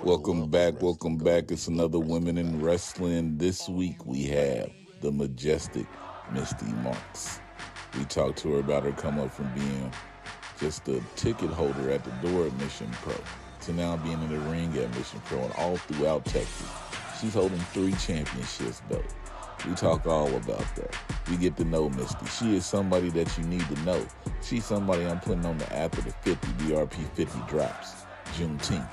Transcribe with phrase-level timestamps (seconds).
[0.00, 1.52] Welcome back, welcome back.
[1.52, 3.36] It's another Women in Wrestling.
[3.36, 4.70] This week we have
[5.00, 5.86] the majestic
[6.32, 7.40] Mystii Marks.
[7.96, 9.92] We talked to her about her come up from being
[10.58, 13.14] just a ticket holder at the door at Mission Pro
[13.60, 16.68] to now being in the ring at Mission Pro and all throughout Texas.
[17.20, 19.04] She's holding three championships, though.
[19.68, 20.96] We talk all about that.
[21.30, 22.38] We get to know Mystii.
[22.40, 24.04] She is somebody that you need to know.
[24.42, 28.04] She's somebody I'm putting on the app after the 50 BRP 50 drops,
[28.34, 28.88] Juneteenth.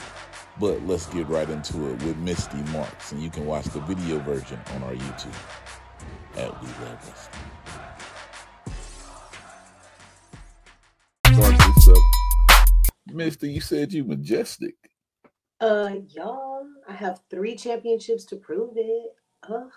[0.59, 4.19] But let's get right into it with Mystii Marks, and you can watch the video
[4.19, 5.33] version on our YouTube
[6.35, 7.45] at We Luv Wrestling.
[11.33, 11.95] Start this up.
[13.09, 14.75] Mystii, you said you majestic.
[15.61, 19.15] Uh, y'all, I have three championships to prove it.
[19.49, 19.71] Ugh.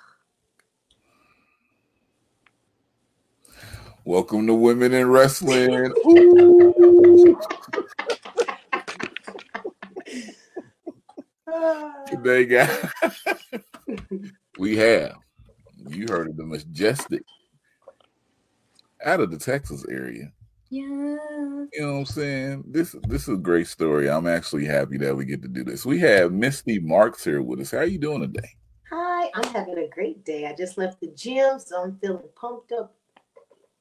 [4.04, 5.92] Welcome to Women in Wrestling.
[6.06, 7.38] Ooh.
[12.06, 12.86] Today, guys,
[14.58, 15.16] we have
[15.88, 17.22] you heard of the majestic
[19.04, 20.32] out of the Texas area.
[20.70, 20.82] Yeah.
[20.82, 22.64] You know what I'm saying?
[22.66, 24.08] This this is a great story.
[24.08, 25.84] I'm actually happy that we get to do this.
[25.84, 27.70] We have Mystii Marks here with us.
[27.70, 28.48] How are you doing today?
[28.90, 30.46] Hi, I'm having a great day.
[30.46, 32.94] I just left the gym, so I'm feeling pumped up.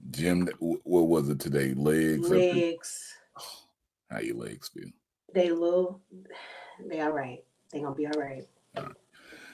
[0.10, 1.74] Jim, what was it today?
[1.74, 2.30] Legs.
[2.30, 3.14] Legs.
[3.40, 3.60] Oh,
[4.10, 4.90] how your legs feel?
[5.34, 6.02] They little.
[6.90, 7.44] They all right.
[7.72, 8.48] They gonna be all right.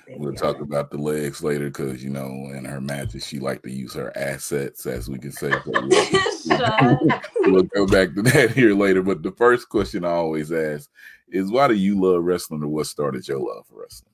[0.10, 3.72] We'll talk about the legs later because you know in her matches she like to
[3.72, 5.50] use her assets, as we can say.
[7.46, 9.04] we'll go back to that here later.
[9.04, 10.90] But the first question I always ask
[11.30, 14.14] is, why do you love wrestling, or what started your love for wrestling?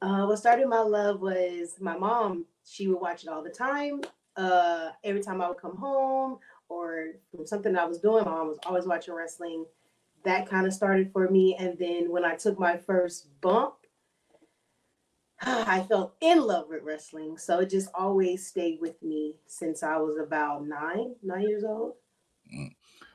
[0.00, 2.46] Uh, what started my love was my mom.
[2.64, 4.02] She would watch it all the time.
[4.36, 8.48] Uh, every time I would come home or from something I was doing, my mom
[8.48, 9.66] was always watching wrestling.
[10.24, 11.56] That kind of started for me.
[11.58, 13.74] And then when I took my first bump,
[15.40, 17.36] I felt in love with wrestling.
[17.36, 21.94] So it just always stayed with me since I was about nine, nine years old.
[22.54, 22.70] Mm.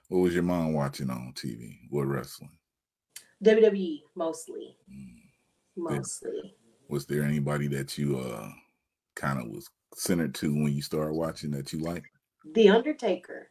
[0.09, 1.78] What was your mom watching on TV?
[1.90, 2.57] What wrestling?
[3.44, 4.75] WWE mostly.
[4.91, 5.19] Mm.
[5.75, 6.56] Mostly.
[6.89, 8.50] Was there anybody that you uh
[9.16, 12.07] kind of was centered to when you started watching that you liked?
[12.53, 13.50] The Undertaker.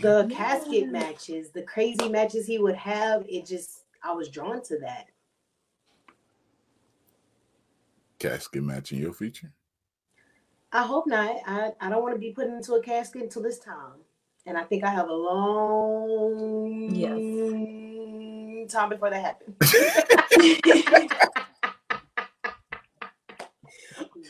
[0.00, 0.36] The yeah.
[0.36, 5.06] casket matches, the crazy matches he would have, it just I was drawn to that.
[8.18, 9.52] Casket matching your future?
[10.72, 11.36] I hope not.
[11.46, 14.00] I, I don't want to be put into a casket until this time.
[14.46, 18.72] And I think I have a long yes.
[18.72, 19.56] time before that happens.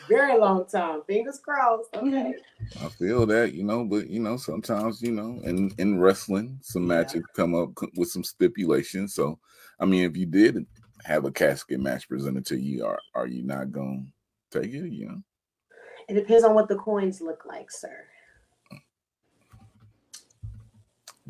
[0.09, 1.03] very long time.
[1.07, 1.95] Fingers crossed.
[1.95, 2.35] Okay.
[2.83, 6.83] I feel that, you know, but you know, sometimes, you know, in in wrestling, some
[6.83, 6.99] yeah.
[6.99, 9.15] matches come up with some stipulations.
[9.15, 9.39] So,
[9.79, 10.67] I mean, if you did
[11.05, 14.13] have a casket match presented to you, are are you not going
[14.51, 14.91] to take it?
[14.91, 15.23] You know,
[16.09, 18.07] it depends on what the coins look like, sir.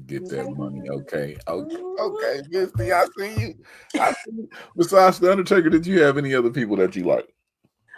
[0.07, 1.37] Get that money, okay?
[1.47, 3.55] Okay, okay, Mystii, I see you.
[4.01, 4.49] I see you.
[4.77, 7.33] Besides the Undertaker, did you have any other people that you like?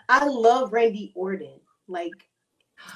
[0.08, 1.60] I love Randy Orton.
[1.88, 2.28] Like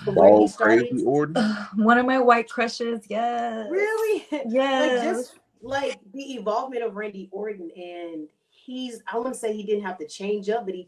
[0.06, 1.36] oh, crazy Orton.
[1.36, 3.04] Uh, one of my white crushes.
[3.08, 3.68] Yes.
[3.70, 4.26] Really?
[4.48, 5.04] Yes.
[5.04, 9.84] like just like the evolvement of Randy Orton, and he's I wouldn't say he didn't
[9.84, 10.86] have to change up, but he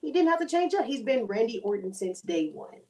[0.00, 0.84] he didn't have to change up.
[0.84, 2.80] He's been Randy Orton since day one.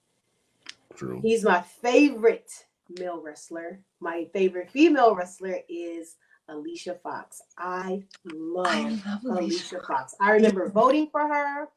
[0.94, 1.20] True.
[1.22, 2.50] He's my favorite
[2.98, 3.80] male wrestler.
[4.00, 6.16] My favorite female wrestler is
[6.48, 7.40] Alicia Fox.
[7.58, 9.76] I love, I love Alicia.
[9.76, 10.14] Alicia Fox.
[10.20, 11.68] I remember voting for her.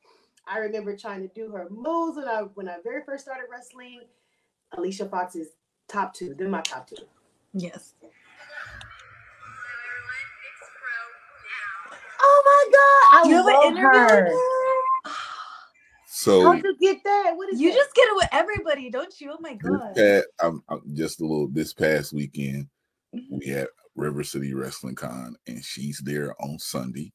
[0.47, 4.01] I remember trying to do her moves when I when I very first started wrestling.
[4.77, 5.49] Alicia Fox is
[5.87, 6.33] top two.
[6.37, 6.95] They're my top two.
[7.53, 7.93] Yes.
[12.21, 13.25] Oh my god!
[13.25, 14.29] I you love her.
[16.07, 17.33] So how'd you get that?
[17.35, 17.75] What is you that?
[17.75, 19.31] just get it with everybody, don't you?
[19.33, 19.95] Oh my god!
[19.95, 21.47] Past, I'm, I'm just a little.
[21.47, 22.67] This past weekend,
[23.15, 23.37] mm-hmm.
[23.39, 27.11] we had River City Wrestling Con, and she's there on Sunday.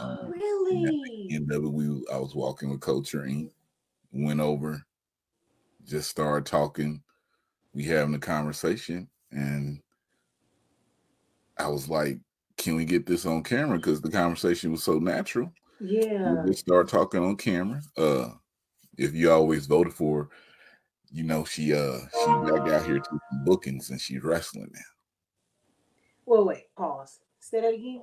[0.00, 1.28] Um, really?
[1.30, 3.50] End of it, we I was walking with Coach Ring,
[4.12, 4.84] went over,
[5.84, 7.02] just started talking.
[7.74, 9.80] We having a conversation, and
[11.56, 12.18] I was like,
[12.58, 15.52] "Can we get this on camera?" Because the conversation was so natural.
[15.80, 16.42] Yeah.
[16.42, 17.80] We just start talking on camera.
[17.96, 18.32] Uh,
[18.98, 20.28] if you always voted for,
[21.10, 24.80] you know, she uh she back out here to bookings and she's wrestling now.
[26.26, 27.20] Well, wait, pause.
[27.40, 28.02] Say that again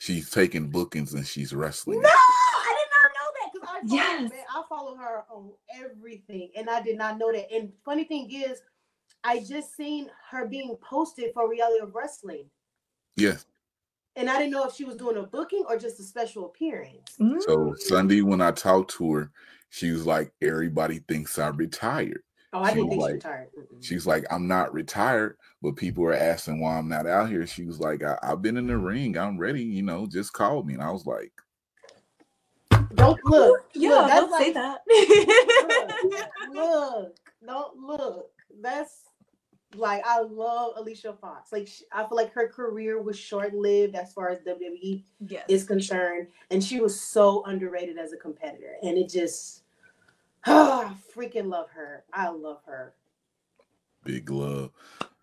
[0.00, 2.00] she's taking bookings and she's wrestling.
[2.00, 4.30] No, I did not know that because I follow, yes.
[4.30, 7.52] man, I follow her on everything, and I did not know that.
[7.54, 8.60] And funny thing is,
[9.22, 12.46] I just seen her being posted for reality of wrestling.
[13.16, 13.44] Yes.
[14.16, 17.12] and I didn't know if she was doing a booking or just a special appearance.
[17.16, 17.78] So Mm.
[17.78, 19.30] Sunday when I talked to her,
[19.68, 23.14] she was like, "Everybody thinks I retired." Oh, I She didn't was think she like-
[23.14, 23.48] was tired.
[23.58, 23.84] Mm-mm.
[23.84, 27.64] She's like, "I'm not retired, but people are asking why I'm not out here." She
[27.64, 29.16] was like, I- "I've been in the ring.
[29.16, 29.62] I'm ready.
[29.62, 31.32] You know, just call me." And I was like,
[32.94, 33.66] Don't look.
[33.74, 34.80] Yeah, look, that's don't say that.
[36.52, 37.16] look,
[37.46, 38.30] don't look.
[38.60, 39.04] That's
[39.76, 41.52] like I love Alicia Fox.
[41.52, 45.44] Like sh- I feel like her career was short lived as far as WWE yes.
[45.48, 48.74] is concerned, and she was so underrated as a competitor.
[48.82, 49.59] And it just,
[50.46, 52.04] ah, freaking love her.
[52.12, 52.94] I love her.
[54.04, 54.70] "Big love."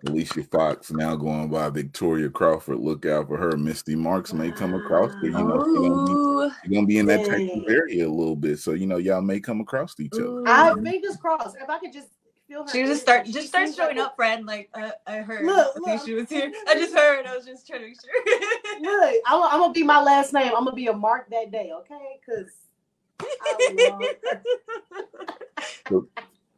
[0.06, 2.78] Alicia Fox now going by Victoria Crawford.
[2.78, 3.54] Look out for her.
[3.54, 5.28] Mystii Marks may come across her.
[5.28, 8.60] You know, she gonna she gonna be in that type of area a little bit.
[8.60, 10.26] So you know, y'all may come across each other.
[10.26, 10.46] ooh.
[10.48, 11.58] I fingers crossed.
[11.60, 12.10] If I could just
[12.48, 12.70] feel her.
[12.70, 14.46] She just start just start showing up, friend.
[14.46, 15.46] Like uh, I heard.
[15.46, 16.06] Look, I think look.
[16.06, 16.52] she was here.
[16.68, 17.26] I just heard.
[17.26, 18.82] I was just trying to make sure.
[18.82, 20.52] Look, I'm, I'm gonna be my last name.
[20.56, 22.20] I'm gonna be a Mark that day, okay?
[22.24, 22.67] Because I love her.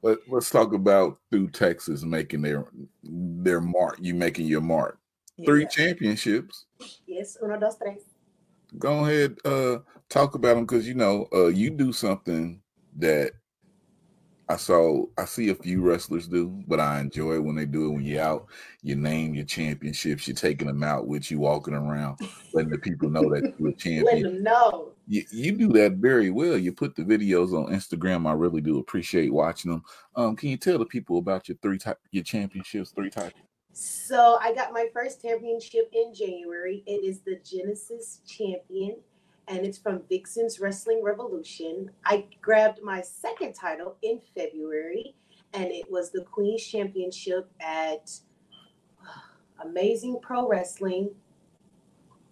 [0.02, 2.66] Let, let's talk about through Texas making their
[3.04, 3.98] their mark.
[4.00, 4.98] You making your mark.
[5.46, 6.66] Three championships.
[7.06, 8.02] Yes, uno, dos, tres.
[8.78, 9.80] Go ahead, uh,
[10.10, 12.62] talk about them because you know uh, you do something
[12.98, 13.32] that
[14.48, 15.06] I saw.
[15.18, 17.90] I see a few wrestlers do, but I enjoy when they do it.
[17.90, 18.48] When you're out,
[18.82, 20.28] you name your championships.
[20.28, 22.20] You're taking them out with you, walking around,
[22.54, 24.24] letting the people know that you're a Let champion.
[24.24, 24.92] them know.
[25.10, 26.56] You, you do that very well.
[26.56, 28.30] You put the videos on Instagram.
[28.30, 29.84] I really do appreciate watching them.
[30.16, 33.34] Um, can you tell the people about your three type your championships, three type?
[33.74, 36.84] So I got my first championship in January.
[36.86, 38.98] It is the Genesis Champion,
[39.48, 41.90] and it's from Vixen's Wrestling Revolution.
[42.06, 45.16] I grabbed my second title in February,
[45.54, 48.12] and it was the Queen's Championship at
[49.64, 51.10] Amazing Pro Wrestling.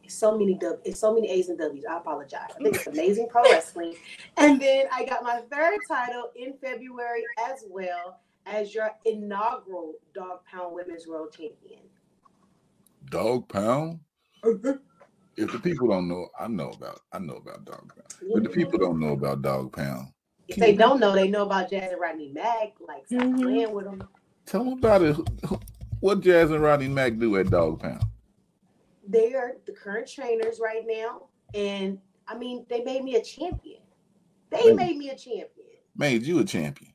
[0.08, 1.84] It's so many W, it's so many A's and W's.
[1.86, 2.48] I apologize.
[2.58, 3.94] I think it's Amazing Pro Wrestling,
[4.38, 10.40] and then I got my third title in February as well as your inaugural Dog
[10.50, 11.82] Pound Women's World Champion.
[13.10, 14.00] Dog Pound.
[14.46, 18.32] If the people don't know, I know about I know about Dog Pound.
[18.34, 20.08] But the people don't know about Dog Pound.
[20.48, 22.76] If they don't know, they know about Jazz and Rodney Mack.
[22.80, 23.42] Like, stop Mhm.
[23.42, 24.08] playing with them.
[24.46, 25.18] Tell them about it.
[26.00, 28.04] What Jazz and Rodney Mack do at Dog Pound?
[29.08, 33.82] They are the current trainers right now, and I mean, they made me a champion.
[34.50, 34.76] They Right.
[34.76, 35.78] made me a champion.
[35.96, 36.94] Made you a champion.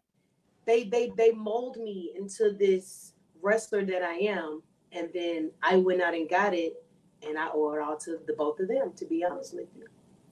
[0.66, 4.62] They they they mold me into this wrestler that I am,
[4.92, 6.84] and then I went out and got it,
[7.26, 8.92] and I owe it all to the both of them.
[8.92, 9.86] To be honest with you.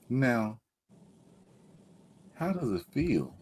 [0.09, 0.59] Now,
[2.35, 3.35] how does it feel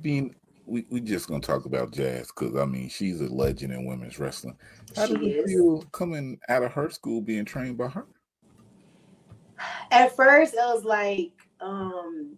[0.00, 0.34] being?
[0.66, 4.18] We we just gonna talk about Jazz because I mean she's a legend in women's
[4.18, 4.58] wrestling.
[4.96, 5.52] How She it is.
[5.52, 8.06] feel coming out of her school being trained by her?
[9.90, 12.36] At first, it was like, um,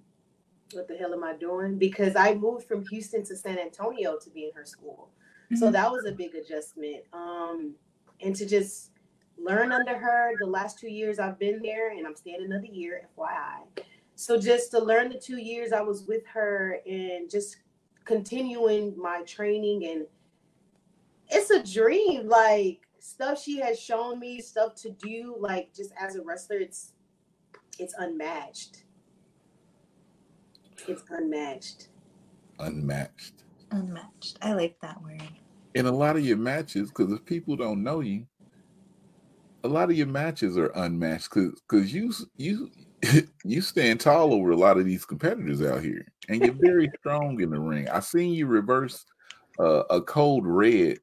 [0.73, 1.79] what the hell am I doing?
[1.79, 5.11] Because I moved from Houston to San Antonio to be in her school.
[5.57, 5.73] So Mhm.
[5.73, 7.05] that was a big adjustment.
[7.13, 7.75] Um,
[8.21, 8.93] and to just
[9.39, 13.09] learn under her the last two years I've been there, and I'm staying another year,
[13.17, 13.63] FYI.
[14.15, 17.57] So just to learn the two years I was with her and just
[18.09, 20.07] continuing my training and
[21.29, 22.29] it's a dream.
[22.29, 26.95] Like stuff she has shown me, stuff to do, like just as a wrestler, it's
[27.79, 28.85] it's unmatched.
[30.89, 31.89] It's unmatched.
[32.61, 33.45] Unmatched.
[33.73, 34.39] Unmatched.
[34.43, 35.23] I like that word.
[35.75, 38.27] in a lot of your matches, because if people don't know you,
[39.69, 42.71] a lot of your matches are unmatched because because you you
[43.45, 47.41] you stand tall over a lot of these competitors out here, and you're very strong
[47.41, 47.89] in the ring.
[47.89, 49.05] I seen you reverse
[49.59, 50.99] uh, a cold red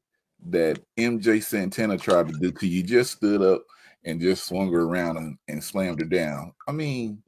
[0.48, 2.82] that MJ Santana tried to do to you.
[2.82, 3.62] Just stood up
[4.04, 6.52] and just swung her around and, and slammed her down.
[6.68, 7.22] I mean,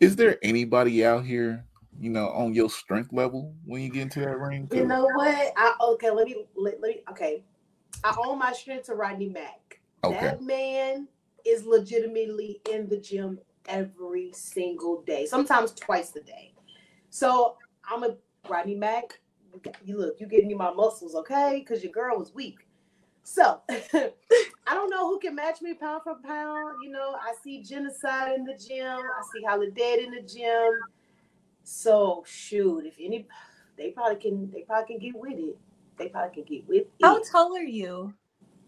[0.00, 1.64] is there anybody out here,
[2.00, 4.68] you know, on your strength level when you get into that ring?
[4.72, 5.52] You know what?
[5.56, 7.44] I okay, let me let, let me okay.
[8.04, 9.80] I owe my strength to Rodney Mack.
[10.04, 10.20] Okay.
[10.20, 11.08] That man
[11.46, 16.52] is legitimately in the gym every single day, sometimes twice a day.
[17.08, 17.56] So
[17.90, 18.16] I'm a
[18.48, 19.20] Rodney Mack.
[19.84, 21.60] you look, you getting me my muscles, okay?
[21.60, 22.58] Because your girl was weak.
[23.22, 26.76] So I don't know who can match me pound for pound.
[26.82, 28.86] You know, I see genocide in the gym.
[28.86, 30.72] I see Dead in the gym.
[31.62, 33.26] So shoot, if any,
[33.78, 34.50] they probably can.
[34.50, 35.56] They probably can get with it.
[35.96, 36.90] They probably can get with it.
[37.02, 38.12] How tall are you?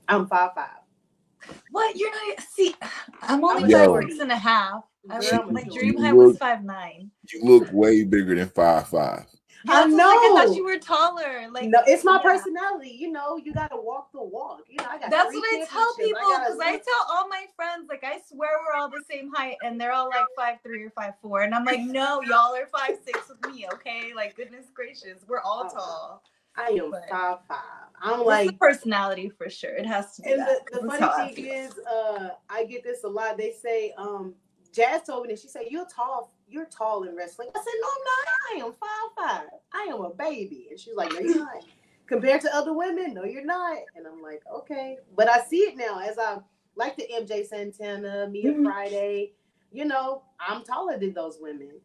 [0.08, 1.56] I'm five five.
[1.70, 1.96] What?
[1.96, 2.40] You're not.
[2.40, 2.74] See,
[3.22, 3.92] I'm only Yo.
[3.94, 4.84] five six and a half.
[5.10, 7.10] I Girl, was, my dream height was five nine.
[7.32, 9.26] You look way bigger than five five.
[9.68, 11.48] I was Like, I thought you were taller.
[11.50, 12.22] Like no, it's my yeah.
[12.22, 12.90] personality.
[12.90, 14.62] You know, you gotta walk the walk.
[14.68, 15.10] You know, I got.
[15.10, 18.50] That's what I tell people because I live- tell all my friends, like, I swear
[18.64, 21.54] we're all the same height, and they're all like five three or five four, and
[21.54, 24.12] I'm like, no, y'all are five six with me, okay?
[24.14, 26.22] Like, goodness gracious, we're all Oh, tall.
[26.56, 27.58] I am but- five five.
[28.02, 29.74] I'm like the personality for sure.
[29.74, 30.66] It has to be And that.
[30.70, 33.38] the, the That's how I funny thing is, uh, I get this a lot.
[33.38, 34.34] They say, um,
[34.70, 37.48] Jazz told me that she said, You're tall, you're tall in wrestling.
[37.54, 38.28] I said, No, I'm not.
[38.52, 39.48] I am five five.
[39.72, 40.66] I am a baby.
[40.70, 41.64] And she's like, No, you're not.
[42.06, 43.78] Compared to other women, no, you're not.
[43.96, 44.98] And I'm like, okay.
[45.16, 46.36] But I see it now as I
[46.76, 48.64] like the MJ Santana, Mia Mhm.
[48.64, 49.32] Friday,
[49.72, 51.80] you know, I'm taller than those women.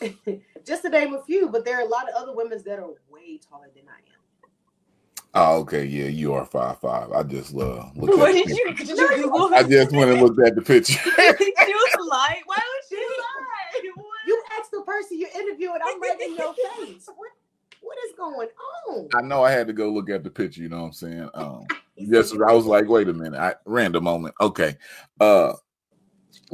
[0.66, 2.90] Just to name a few, but there are a lot of other women that are
[3.08, 4.14] way taller than I am.
[5.36, 7.10] Oh, okay, yeah, you are five five.
[7.10, 9.52] I just uh at What did you, did you Google?
[9.52, 11.00] I just went and looked at the picture.
[11.16, 12.40] did you lie?
[12.46, 13.90] Why would she lie?
[13.96, 14.06] What?
[14.28, 17.08] You asked the person you interviewed, I'm right in your face.
[17.08, 17.30] What
[17.80, 18.48] what is going
[18.88, 19.08] on?
[19.14, 21.28] I know I had to go look at the picture, you know what I'm saying?
[21.34, 24.36] Um said, I was like, wait a minute, I random moment.
[24.40, 24.76] Okay.
[25.18, 25.54] Uh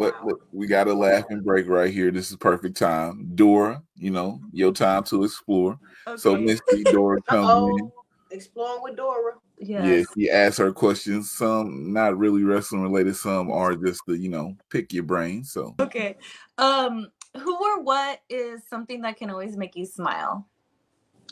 [0.01, 0.21] let, Wow.
[0.29, 2.11] let- we got a laughing break right here.
[2.11, 3.31] This is perfect time.
[3.35, 5.79] Dora, you know, your time to explore.
[6.17, 6.45] So Okay.
[6.45, 7.85] Mystii Dora comes in.
[7.87, 7.93] Uh-oh.
[8.33, 9.33] Exploring with Dora.
[9.59, 9.85] Yes.
[9.85, 11.33] Yeah, she asks her questions.
[11.33, 15.45] Some not really wrestling related, some are just the, you know, pick your brain.
[15.45, 16.17] So Okay.
[16.57, 20.47] Um, who or what is something that can always make you smile?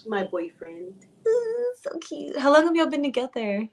[0.07, 1.07] My boyfriend.
[1.27, 2.37] Ooh, so cute.
[2.39, 3.69] How long have y'all been together?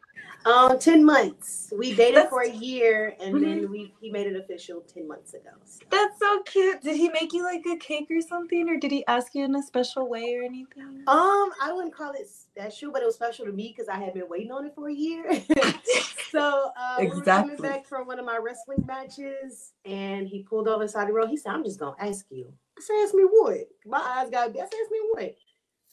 [0.45, 1.73] Um, 10 months.
[1.75, 3.41] We dated That's- for a year and Mhm.
[3.41, 5.49] then we he made it official 10 months ago.
[5.65, 6.81] So, That's so cute.
[6.81, 9.55] Did he make you like a cake or something, or did he ask you in
[9.55, 11.03] a special way or anything?
[11.07, 14.13] Um, I wouldn't call it special, but it was special to me because I had
[14.13, 15.25] been waiting on it for a year.
[16.31, 20.67] so uh, we were coming back from one of my wrestling matches, and he pulled
[20.67, 21.29] over the side of the road.
[21.29, 24.53] He said, "I'm just gonna ask you." I said, "Ask me what?" My eyes got
[24.53, 24.61] big.
[24.61, 25.35] I said, "Ask me what?"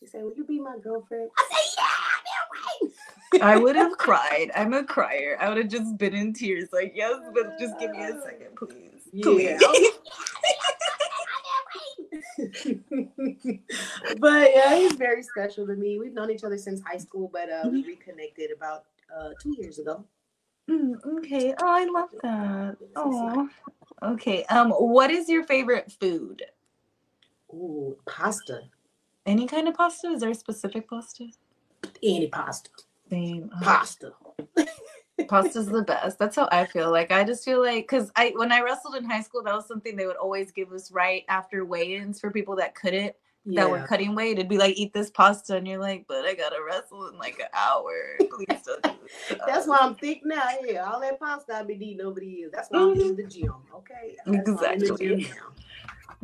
[0.00, 1.91] He said, "Will you be my girlfriend?" I said, "Yeah, I've been waiting."
[3.40, 4.50] I would have cried.
[4.54, 5.36] I'm a crier.
[5.40, 8.56] I would have just been in tears, like, yes, but just give me a second,
[8.56, 9.08] please.
[9.12, 9.58] Yeah.
[9.58, 9.92] Please.
[14.18, 15.98] but yeah, he's very special to me.
[15.98, 19.78] We've known each other since high school, but uh, we reconnected about uh, two years
[19.78, 20.04] ago.
[20.70, 21.54] Mm, okay.
[21.60, 22.76] Oh, I love that.
[22.96, 23.48] Oh.
[24.02, 24.44] Okay.
[24.44, 26.42] Um, what is your favorite food?
[27.52, 28.62] Ooh, pasta.
[29.26, 30.08] Any kind of pasta?
[30.08, 31.28] Is there a specific pasta?
[32.02, 32.70] Any pasta.
[33.10, 33.50] Same.
[33.54, 34.12] Oh, Pasta.
[35.28, 36.18] pasta's the best.
[36.18, 36.90] That's how I feel.
[36.90, 39.68] Like I just feel like because I when I wrestled in high school, that was
[39.68, 43.14] something they would always give us right after weigh-ins for people that couldn't
[43.46, 44.38] that were cutting weight.
[44.38, 47.38] It'd be like eat this pasta, and you're like, but I gotta wrestle in like
[47.38, 48.16] an hour.
[48.18, 48.82] Please don't.
[48.82, 49.36] Do.
[49.46, 50.48] That's why I'm thick now.
[50.64, 52.52] Yeah, all that pasta I've been eating over the years.
[52.54, 53.00] That's why I'm mm-hmm.
[53.00, 53.52] in the gym.
[53.74, 54.16] Okay.
[54.26, 55.38] That's why I'm in the gym Exactly.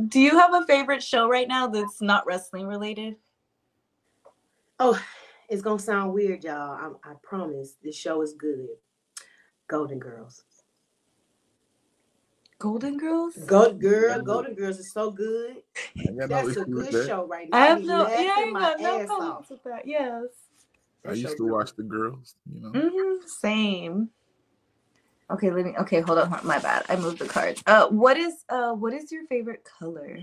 [0.07, 3.17] Do you have a favorite show right now that's not wrestling related?
[4.79, 5.01] Oh,
[5.49, 6.97] it's gonna sound weird, y'all.
[7.05, 7.77] I, I promise.
[7.83, 8.69] This show is good.
[9.69, 10.45] Golden Girls.
[12.59, 13.37] Golden Girls.
[13.47, 15.59] Golden Girl, Golden Girls is so good.
[15.97, 17.07] I no That's a good that.
[17.07, 17.59] show right now.
[17.59, 18.09] I have no.
[18.09, 19.51] Yeah, I laughing my got no ass off.
[19.51, 19.87] with that.
[19.87, 20.25] Yes.
[21.07, 22.73] I used to watch the girls, you know.
[22.73, 23.27] Mm-hmm.
[23.27, 24.11] Same.
[25.31, 25.75] Okay, let me.
[25.79, 26.41] Okay, hold on.
[26.43, 26.85] My bad.
[26.89, 27.63] I moved the cards.
[27.67, 30.19] Uh, what is uh, what is your favorite color?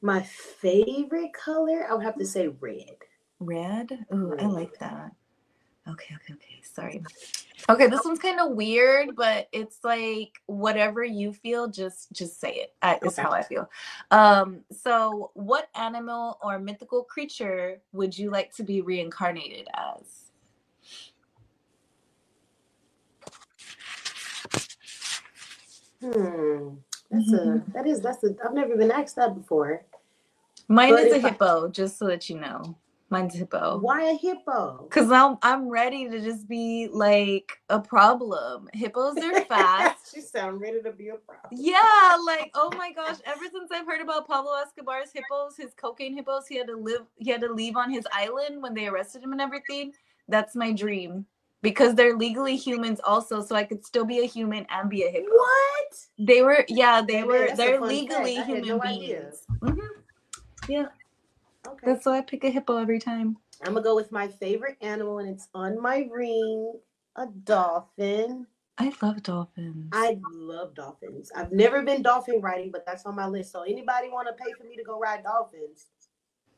[0.00, 2.96] My favorite color, I would have to say red.
[3.42, 4.06] Red.
[4.14, 5.12] Ooh, I like that.
[5.88, 6.60] Okay, okay, okay.
[6.62, 7.02] Sorry.
[7.68, 12.52] Okay, this one's kind of weird, but it's like whatever you feel, just just say
[12.54, 12.74] it.
[12.82, 13.22] I, It's Okay.
[13.22, 13.68] how I feel.
[14.12, 20.30] Um, so what animal or mythical creature would you like to be reincarnated as?
[26.00, 26.68] Hmm.
[27.10, 27.72] That's a Mm-hmm.
[27.72, 29.84] that is that's a I've never been asked that before.
[30.68, 32.76] Mine But is a if I- hippo, just so that you know.
[33.12, 33.78] Mine's a hippo.
[33.78, 34.88] Why a hippo?
[34.90, 38.70] Cause I'm I'm ready to just be like a problem.
[38.72, 40.14] Hippos are fast.
[40.14, 41.50] she sound ready to be a problem.
[41.52, 43.18] Yeah, like oh my gosh!
[43.26, 47.02] Ever since I've heard about Pablo Escobar's hippos, his cocaine hippos, he had to live,
[47.18, 49.92] he had to leave on his island when they arrested him and everything.
[50.28, 51.26] That's my dream
[51.60, 55.10] because they're legally humans also, so I could still be a human and be a
[55.10, 55.28] hippo.
[55.30, 55.98] What?
[56.18, 58.48] They were, yeah, they Yeah, were, they're legally fact.
[58.48, 59.46] I had human no beings.
[59.62, 59.78] Mhm.
[60.68, 60.86] Yeah,
[61.66, 61.86] Okay.
[61.86, 63.36] that's why I pick a hippo every time.
[63.62, 66.74] I'm gonna go with my favorite animal, and it's on my ring.
[67.16, 68.46] A dolphin.
[68.78, 69.90] I love dolphins.
[69.92, 71.30] I love dolphins.
[71.36, 73.52] I've never been dolphin riding, but that's on my list.
[73.52, 75.86] So anybody want to pay for me to go ride dolphins?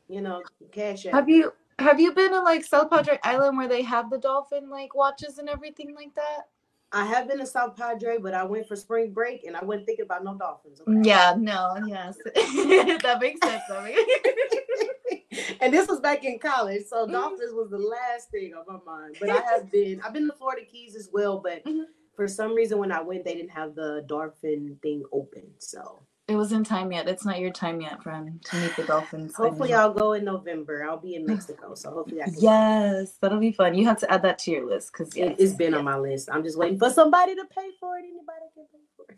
[0.07, 1.13] You know, cash out.
[1.13, 4.69] Have you have you been to like South Padre Island where they have the dolphin
[4.69, 6.49] like watches and everything like that?
[6.91, 9.87] I have been to South Padre, but I went for spring break and I wasn't
[9.87, 10.79] thinking about no dolphins.
[10.79, 11.01] Okay?
[11.03, 12.17] Yeah, no, yes.
[12.25, 13.63] that makes sense.
[13.69, 13.97] I mean.
[15.61, 17.11] and this was back in college, so Mhm.
[17.11, 19.17] dolphins was the last thing on my mind.
[19.19, 21.85] But I have been, I've been to Florida Keys as well, but Mhm.
[22.15, 25.43] for some reason when I went, they didn't have the dolphin thing open.
[25.59, 27.07] So It wasn't time yet.
[27.07, 29.35] It's not your time yet, friend, to meet the dolphins.
[29.35, 29.73] Hopefully.
[29.75, 30.83] I'll go in November.
[30.83, 32.33] I'll be in Mexico, so hopefully I can.
[32.39, 33.75] Yes, that'll be fun.
[33.75, 36.29] You have to add that to your list because It, it's been on my list.
[36.31, 38.05] I'm just waiting for somebody to pay for it.
[38.05, 39.15] Anybody can pay for it.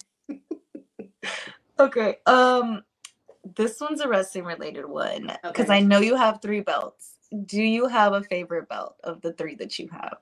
[1.79, 2.17] Okay.
[2.25, 2.83] Um,
[3.57, 5.77] this one's a wrestling related one because Okay.
[5.77, 7.15] I know you have three belts.
[7.45, 10.17] Do you have a favorite belt of the three that you have?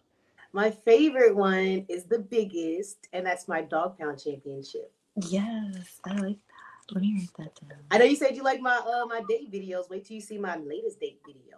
[0.53, 4.91] My favorite one is the biggest, and that's my dog pound championship.
[5.27, 6.93] Yes, I like that.
[6.93, 7.79] Let me write that down.
[7.91, 9.89] I know you said you like my uh my date videos.
[9.89, 11.57] Wait till you see my latest date video.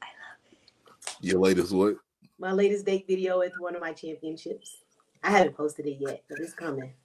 [0.00, 1.14] I love it.
[1.24, 1.96] Your latest what?
[2.38, 4.82] My latest date video is one of my championships.
[5.24, 6.92] I haven't posted it yet, but it's coming.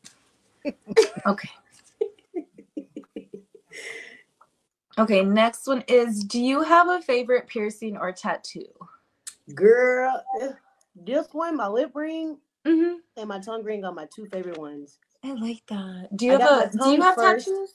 [1.25, 1.50] Okay.
[5.00, 8.66] Okay, next one is Do you have a favorite piercing or tattoo?
[9.56, 10.52] Girl, eh,
[10.96, 13.00] this one, my lip ring Mm-hmm.
[13.18, 15.00] and my tongue ring are my two favorite ones.
[15.22, 16.10] I like that.
[16.16, 17.48] Do you I have a do you have first.
[17.48, 17.70] tattoos?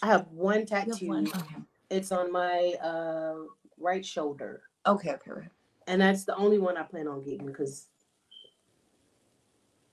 [0.00, 0.90] I have one tattoo.
[0.90, 1.26] have one.
[1.26, 1.56] Okay.
[1.90, 3.34] It's on my uh
[3.78, 4.62] right shoulder.
[4.86, 5.48] Okay, okay, okay.
[5.88, 7.86] And that's the only one I plan on getting because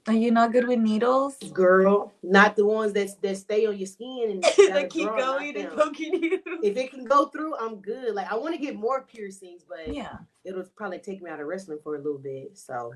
[0.08, 1.36] Are you not good with needles?
[1.52, 4.44] girl, not the ones that that stay on your skin and
[4.74, 6.40] that keep going and poking you.
[6.62, 8.14] If it can go through, I'm good.
[8.14, 10.18] Like I want to get more piercings, but Yeah.
[10.44, 12.56] it'll probably take me out of wrestling for a little bit.
[12.58, 12.94] So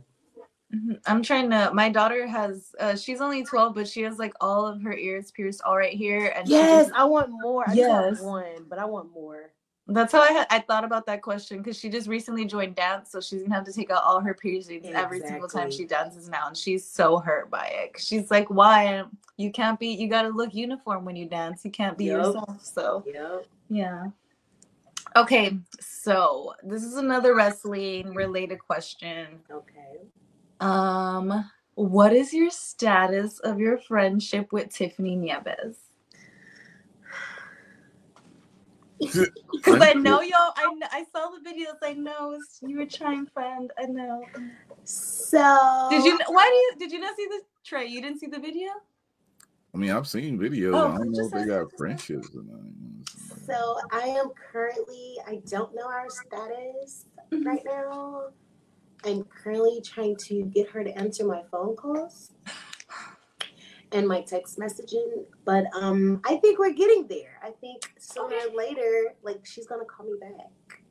[0.72, 1.00] Mhm.
[1.08, 1.72] I'm trying to.
[1.74, 2.76] My daughter has.
[2.80, 5.94] Uh, she's only 12, but she has like all of her ears pierced all right
[5.98, 7.68] here, and yes, just- I want more.
[7.68, 7.88] I Yes.
[8.12, 9.52] just want one, but I want more.
[9.90, 10.48] That's how I had.
[10.50, 13.66] I thought about that question because she just recently joined dance, so she's gonna have
[13.66, 17.18] to take out all her piercings every single time she dances now, and she's so
[17.18, 18.00] hurt by it.
[18.00, 19.04] She's like, "Why?
[19.38, 19.88] You can't be.
[19.88, 21.66] You gotta look uniform when you dance.
[21.66, 22.18] You can't be Yup.
[22.18, 23.46] yourself." So Yep.
[23.70, 24.08] yeah.
[25.16, 29.40] Okay, so this is another wrestling related question.
[29.50, 30.02] Okay.
[30.60, 35.89] Um, what is your status of your friendship with Tiffany Nieves?
[39.00, 41.78] Because I know y'all, I I saw the videos.
[41.82, 43.72] I know you were trying friend.
[43.78, 44.24] I know.
[44.84, 46.20] So Did you?
[46.28, 46.74] Why do you?
[46.80, 47.86] Did you not see the Trey?
[47.86, 48.70] You didn't see the video?
[49.74, 50.74] I mean, I've seen videos.
[50.74, 52.60] Oh, I don't know if they got friendships or not.
[53.46, 55.18] So I am currently.
[55.28, 57.48] I don't know our status mm-hmm.
[57.48, 58.30] right now.
[59.06, 62.32] I'm currently trying to get her to answer my phone calls
[63.92, 65.26] and my text messaging.
[65.46, 67.40] But um, I think we're getting there.
[67.44, 70.82] I think sooner or later, like she's gonna call me back.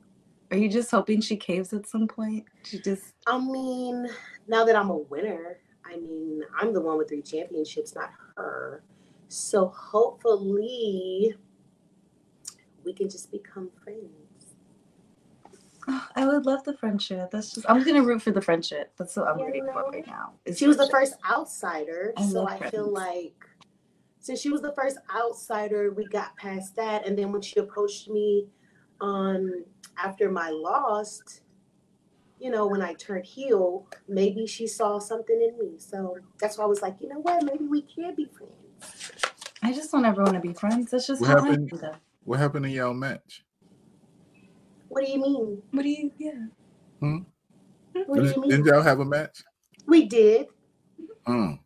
[0.51, 2.45] Are you just hoping she caves at some point?
[2.63, 3.13] She just.
[3.27, 4.07] I mean,
[4.47, 8.83] now that I'm a winner, I mean, I'm the one with three championships, not her.
[9.27, 11.35] So hopefully,
[12.83, 14.18] we can just become friends.
[16.15, 17.31] I would love the friendship.
[17.31, 17.65] That's just.
[17.69, 18.91] I'm gonna root for the friendship.
[18.97, 20.33] That's what I'm Yeah, rooting for right now.
[20.45, 22.71] is She was the first outsider, I so I friends.
[22.71, 23.35] feel like
[24.19, 28.09] since she was the first outsider, we got past that, and then when she approached
[28.09, 28.47] me,
[29.01, 29.63] um,
[29.97, 31.41] after my loss,
[32.39, 35.77] you know, when I turned heel, maybe she saw something in me.
[35.77, 39.11] So that's why I was like, you know what, maybe we can be friends.
[39.61, 40.91] I just want everyone to be friends.
[40.91, 41.69] That's just What how happened?
[41.69, 41.79] do.
[42.23, 43.43] What happened in y'all match?
[44.89, 45.61] What do you mean?
[45.71, 46.11] What do you?
[46.17, 46.31] Yeah.
[46.99, 47.17] Hmm?
[48.05, 48.49] What do you mean?
[48.49, 49.43] didn't y'all have a match?
[49.87, 50.47] We did
[51.27, 51.59] Mm,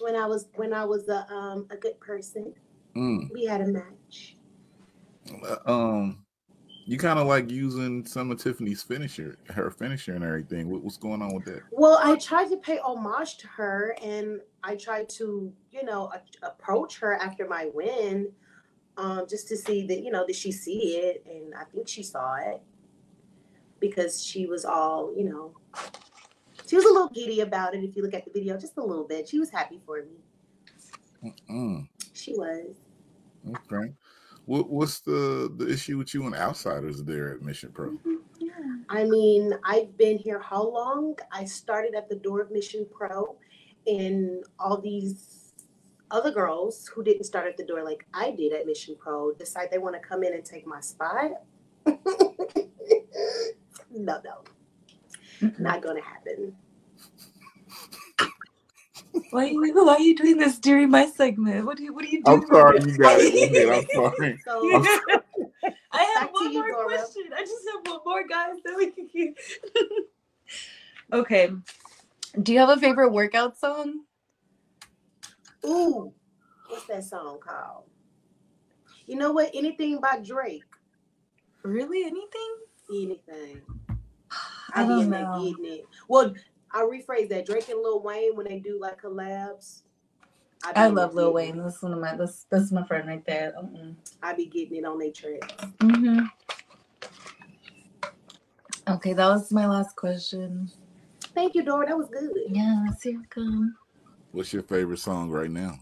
[0.00, 2.52] when I was when I was a um a good person.
[2.96, 3.28] mm.
[3.32, 4.36] We had a match.
[5.66, 6.24] Um,
[6.86, 10.68] you kind of like using some of Tiffany's finisher, her finisher and everything.
[10.68, 11.62] What, what's going on with that?
[11.70, 16.46] Well, I tried to pay homage to her, and I tried to, you know, a-
[16.46, 18.32] approach her after my win,
[19.00, 21.24] um, just to see that, you know, did she see it?
[21.26, 22.60] And I think she saw it
[23.80, 25.54] because she was all, you know,
[26.66, 27.82] she was a little giddy about it.
[27.82, 31.32] If you look at the video, just a little bit, she was happy for me.
[31.50, 32.76] Mm, She was.
[33.48, 33.92] okay.
[34.46, 37.96] What, what's the the issue with you and outsiders there at Mission Pro?
[38.38, 38.50] Yeah.
[38.88, 41.14] I mean, I've been here how long?
[41.30, 43.36] I started at the door of Mission Pro,
[43.86, 45.39] and all these
[46.10, 49.68] other girls who didn't start at the door like I did at Mission Pro decide
[49.70, 51.30] they want to come in and take my spot.
[51.86, 51.96] no,
[53.92, 54.20] no,
[55.40, 55.62] mm-hmm.
[55.62, 56.54] not gonna happen.
[59.30, 61.66] Why are you, why are you doing this during my segment?
[61.66, 62.42] What do you what are you doing?
[62.42, 63.92] I'm sorry, you got it.
[63.94, 64.42] Go ahead, I'm sorry.
[64.44, 65.20] So
[65.92, 66.86] I have Back to one you, more Dora.
[66.88, 67.24] question.
[67.36, 68.54] I just have one more, guys.
[68.64, 69.36] That we can keep.
[71.12, 71.50] okay.
[72.40, 74.04] Do you have a favorite workout song?
[75.66, 76.12] Ooh,
[76.68, 77.84] what's that song called?
[79.06, 79.50] You know what?
[79.54, 80.62] Anything by Drake.
[81.62, 82.02] Really?
[82.04, 82.56] Anything?
[82.90, 83.62] Anything.
[84.74, 85.38] I I be don't in there know.
[85.44, 85.84] getting it.
[86.08, 86.34] Well,
[86.72, 87.46] I rephrase that.
[87.46, 89.82] Drake and Lil Wayne when they do like collabs.
[90.62, 91.58] be I love Lil Wayne.
[91.58, 91.62] it.
[91.64, 93.52] That's one of my that's that's my friend right there.
[93.60, 93.94] Mm-mm.
[94.22, 95.54] I be getting it on their tracks.
[95.78, 96.26] Mm-hmm.
[98.88, 100.70] Okay, that was my last question.
[101.34, 101.86] Thank you, Dora.
[101.86, 102.30] That was good.
[102.48, 103.76] Yes, you're welcome.
[104.32, 105.80] What's your favorite song right now?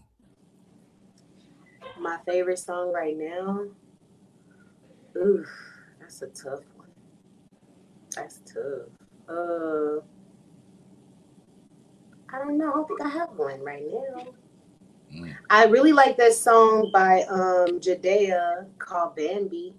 [1.99, 3.65] My favorite song right now.
[5.15, 5.45] Ooh,
[5.99, 6.87] that's a tough one.
[8.15, 8.89] That's tough.
[9.27, 10.01] Uh,
[12.33, 12.71] I don't know.
[12.71, 14.27] I don't think I have one right now.
[15.13, 15.35] Mm.
[15.49, 19.75] I really like that song by um Jidenna called Bambi.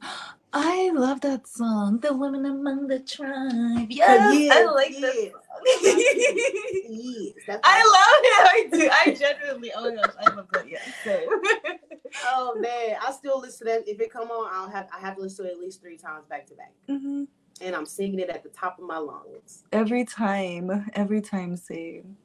[0.52, 1.98] I love that song.
[1.98, 3.88] The women among the tribe.
[3.90, 5.32] Yes, I like that
[5.64, 8.34] yes, That's I love it.
[8.48, 8.90] I do.
[8.92, 9.72] I genuinely.
[9.74, 10.66] Oh my gosh, I love that.
[11.04, 11.28] Same.
[12.24, 13.86] Oh man, I still listen to that.
[13.88, 15.98] If it come on, I'll have I have to listen to it at least three
[15.98, 17.28] times back to back, Mhm.
[17.60, 19.64] and I'm singing it at the top of my lungs.
[19.72, 20.90] Every time.
[20.94, 21.54] Every time.
[21.56, 22.16] Same.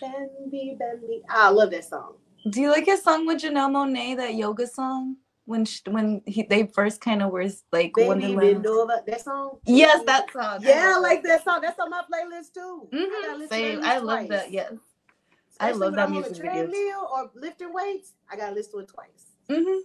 [0.00, 1.22] Bendy, Bambi.
[1.28, 2.14] I love that song.
[2.48, 4.16] Do you like his song with Janelle Monáe?
[4.16, 8.62] That yoga song when sh when he, they first kind of were like Baby Wonderland.
[8.62, 8.64] bend.
[9.06, 9.58] That song.
[9.66, 10.60] Yes, that song.
[10.62, 11.60] Yeah, I like that song.
[11.62, 12.88] That's on my playlist too.
[12.92, 13.38] Mm-hmm.
[13.38, 13.78] listen to Same.
[13.78, 14.28] at I love twice.
[14.30, 14.52] that.
[14.52, 14.72] Yes.
[15.58, 16.52] I love when that I'm music on the videos.
[16.54, 18.12] treadmill or lifting weights.
[18.30, 19.26] I gotta listen to it twice.
[19.50, 19.80] hmm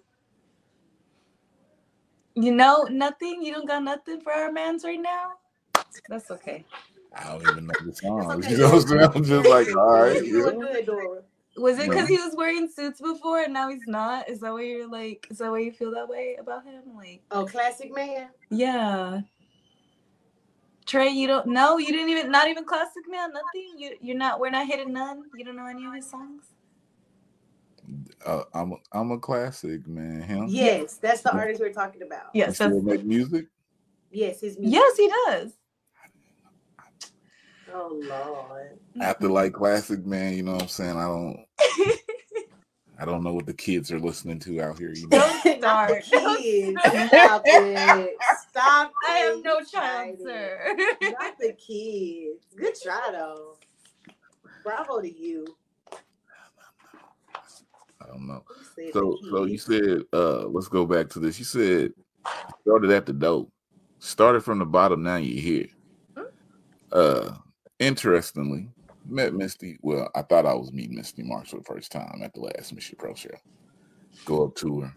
[2.36, 3.42] You know nothing.
[3.44, 5.32] You don't got nothing for our mans right now.
[6.10, 6.66] That's okay.
[7.16, 8.32] I don't even know the song.
[8.32, 9.12] okay, You know what I'm saying?
[9.16, 10.26] I'm just like, all right.
[10.26, 10.66] You doing yeah.
[10.74, 11.22] good, Dora.
[11.58, 12.16] Was it because No.
[12.16, 14.28] he was wearing suits before and now he's not?
[14.30, 15.28] Is that why you're like?
[15.30, 16.82] Is that why you feel that way about him?
[16.96, 18.30] Like, Oh, classic man.
[18.50, 19.22] yeah.
[20.86, 21.78] Trey, you don't know.
[21.78, 23.32] You didn't even not even classic man.
[23.34, 23.74] Nothing.
[23.78, 24.40] You you're not.
[24.40, 25.24] We're not hitting none.
[25.36, 26.44] You don't know any of his songs.
[28.26, 30.22] Uh, I'm a, I'm a classic man.
[30.24, 30.46] Him.
[30.48, 32.30] Yes, that's the artist we're talking about.
[32.34, 32.56] Yes.
[32.56, 33.46] still That's, make music.
[34.12, 34.74] Yes, his music.
[34.80, 35.52] yes, he does.
[37.74, 38.80] Oh Lord.
[39.02, 40.98] After like classic man, you know what I'm saying?
[40.98, 41.46] I don't
[42.98, 44.94] I don't know what the kids are listening to out here.
[44.94, 45.18] You know?
[45.20, 46.04] Don't the start.
[46.04, 46.82] kids.
[47.10, 48.18] Stop it.
[48.50, 49.10] Stop it.
[49.10, 50.22] I have no You child, tried it.
[50.24, 50.76] sir.
[51.20, 52.46] Not the kids.
[52.56, 53.58] Good try though.
[54.64, 55.46] Bravo to you.
[58.02, 58.44] I don't know.
[58.94, 61.38] So so you said uh let's go back to this.
[61.40, 61.92] You said
[62.62, 63.52] started at the dope.
[64.00, 65.68] Started from the bottom, now you're here.
[66.92, 67.36] Uh
[67.80, 68.70] interestingly,
[69.08, 69.78] met Mystii.
[69.82, 72.74] Well, I thought I was meeting Mystii Marks for the first time at the last
[72.74, 73.30] Mission Pro show.
[74.26, 74.94] Go up to her.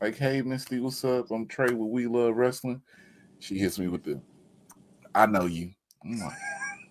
[0.00, 1.30] Like, hey Mystii, what's up?
[1.30, 2.82] I'm Trey with We Luv Wrestling.
[3.38, 4.20] She hits me with the
[5.14, 5.70] I know you.
[6.04, 6.38] I'm like,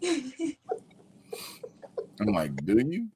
[2.20, 3.08] I'm like, do you?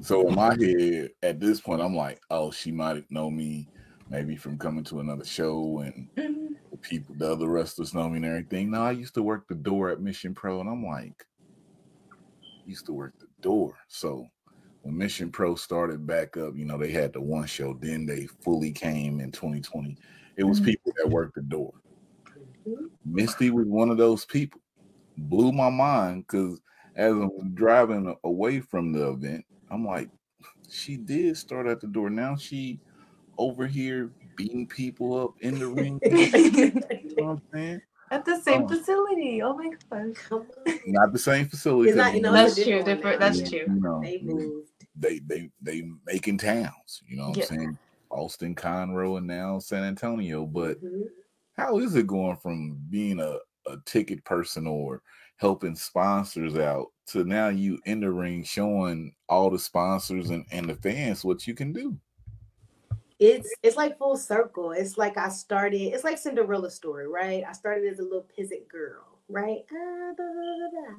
[0.00, 3.68] So in my head, at this point, I'm like, oh, she might know me
[4.10, 6.48] maybe from coming to another show and Mhm.
[6.70, 8.70] the people, the other wrestlers know me and everything.
[8.70, 11.24] No, I used to work the door at Mission Pro, and I'm like,
[12.68, 13.76] used to work the door.
[13.88, 14.26] So
[14.82, 18.26] when Mission Pro started back up, you know, they had the one show, then they
[18.42, 19.96] fully came in 2020.
[20.36, 20.64] It was Mhm.
[20.66, 21.72] people that worked the door.
[22.66, 22.90] Mhm.
[23.06, 24.60] Mystii was one of those people.
[25.16, 26.60] Blew my mind because
[26.94, 30.10] as I'm driving away from the event, I'm like,
[30.68, 32.10] she did start at the door.
[32.10, 32.80] Now she
[33.38, 36.00] over here beating people up in the ring.
[36.04, 37.80] you know what I'm saying?
[38.10, 38.68] At the same Oh.
[38.68, 39.42] facility.
[39.42, 40.14] Oh my god.
[40.16, 40.78] Come on.
[40.86, 41.90] Not the same facility.
[41.90, 42.86] It's not, 'cause, you know, That's true, different.
[42.86, 43.48] different- that's now.
[43.48, 43.58] true.
[43.58, 44.70] You know, They moved.
[44.96, 47.02] they they they making towns.
[47.06, 47.44] You know what Yeah.
[47.50, 47.78] I'm saying?
[48.10, 50.46] Austin, Conroe, and now San Antonio.
[50.46, 51.08] But Mhm.
[51.56, 55.02] how is it going from being a, a ticket person or
[55.36, 60.68] helping sponsors out to now you in the ring showing all the sponsors and, and
[60.68, 61.96] the fans what you can do?
[63.18, 64.72] It's it's like full circle.
[64.72, 65.80] It's like I started.
[65.80, 67.42] It's like Cinderella story, right?
[67.48, 69.64] I started as a little peasant girl, right?
[69.72, 70.96] Ah, blah, blah, blah.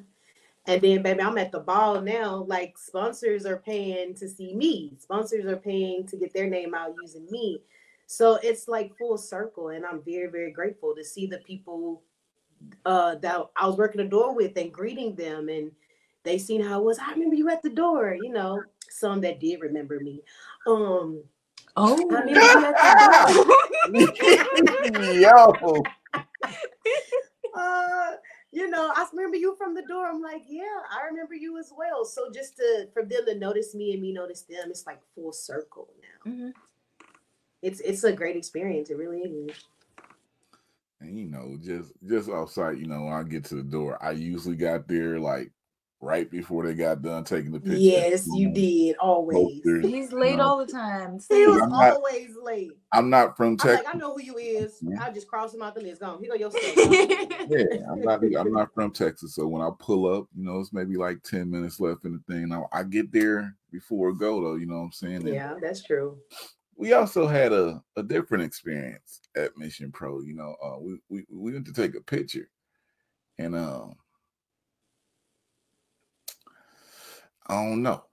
[0.67, 2.43] And then, baby, I'm at the ball now.
[2.47, 4.93] Like sponsors are paying to see me.
[4.99, 7.61] Sponsors are paying to get their name out using me.
[8.05, 12.01] So it's like full circle, and I'm very, very grateful to see the people
[12.85, 15.71] uh, that I was working the door with and greeting them, and
[16.23, 16.99] they seen how I was.
[16.99, 18.15] I remember you at the door.
[18.21, 20.21] You know, some that did remember me.
[20.67, 21.23] Um,
[21.81, 21.95] Oh.
[21.95, 22.97] I remember you at
[24.55, 25.13] the door.
[25.13, 25.53] Yo,
[27.55, 28.11] uh,
[28.51, 30.07] you know, I remember you from the door.
[30.07, 32.03] I'm like, yeah, I remember you as well.
[32.03, 35.31] So just to for them to notice me and me notice them, it's like full
[35.31, 36.31] circle now.
[36.31, 36.51] Mhm.
[37.61, 38.89] It's it's a great experience.
[38.89, 39.55] It really is.
[40.99, 44.11] and you know, just just outside, you know, when I get to the door, I
[44.11, 45.51] usually got there like
[46.01, 47.77] right before they got done taking the picture.
[47.77, 48.95] Yes, you did.
[48.97, 49.61] Always.
[49.83, 50.43] He's late No.
[50.43, 51.19] all the time.
[51.29, 52.71] He was I'm not- always late.
[52.93, 53.85] I'm not from I'm Texas.
[53.85, 54.77] like, I know who you is.
[54.81, 55.03] Yeah.
[55.03, 56.01] I just cross him out the list.
[56.01, 56.19] Go on.
[56.19, 56.73] Here go your stuff.
[57.49, 58.23] Yeah, I'm not.
[58.23, 61.51] I'm not from Texas, so when I pull up, you know, it's maybe like ten
[61.51, 62.51] minutes left in the thing.
[62.53, 64.55] I, I get there before go, though.
[64.55, 65.15] You know what I'm saying?
[65.17, 66.17] And yeah, that's true.
[66.75, 70.21] We also had a, a different experience at Mission Pro.
[70.21, 72.49] You know, uh, we, we we went to take a picture,
[73.37, 73.95] and um,
[77.49, 78.03] I don't know.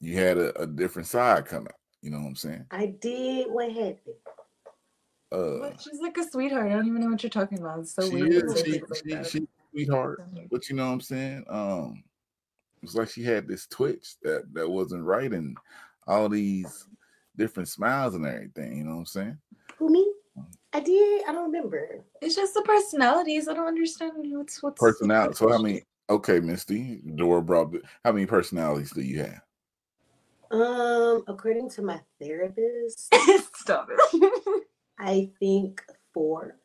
[0.00, 1.74] You had a, a different side come out.
[2.00, 2.66] You know what I'm saying?
[2.70, 4.16] I did what happened.
[5.30, 6.70] Uh, But she's like a sweetheart.
[6.70, 7.80] I don't even know what you're talking about.
[7.80, 8.32] It's so she weird.
[8.32, 8.54] is.
[8.54, 9.26] to She, like she, that.
[9.26, 10.22] she, sweetheart.
[10.50, 11.44] But you know what I'm saying?
[11.48, 12.02] Um,
[12.82, 15.56] it's like she had this twitch that that wasn't right, and
[16.06, 16.86] all these
[17.36, 18.78] different smiles and everything.
[18.78, 19.38] You know what I'm saying?
[19.78, 20.12] Who me?
[20.72, 21.24] I did.
[21.28, 22.02] I don't remember.
[22.20, 23.46] It's just the personalities.
[23.46, 25.34] I don't understand what's what's Personality.
[25.34, 25.82] So I many?
[26.10, 27.16] Okay, Mystii.
[27.16, 27.74] Dora brought.
[28.04, 29.40] How many personalities do you have?
[30.50, 33.12] Um, according to my therapist,
[33.54, 34.64] Stop it.
[34.98, 36.58] I think four.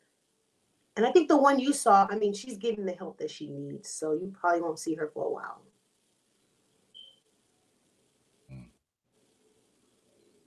[0.96, 3.48] And I think the one you saw, I mean, she's getting the help that she
[3.48, 5.62] needs, so you probably won't see her for a while.
[8.52, 8.64] Mm.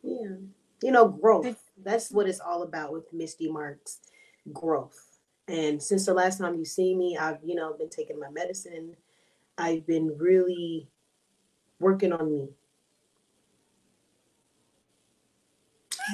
[0.04, 0.36] Yeah.
[0.84, 1.64] You know, growth.
[1.84, 4.02] That's what it's all about with Mystii Marks.
[4.52, 5.11] Growth.
[5.52, 8.96] And since the last time you see me, I've, you know, been taking my medicine.
[9.58, 10.88] I've been really
[11.78, 12.48] working on me.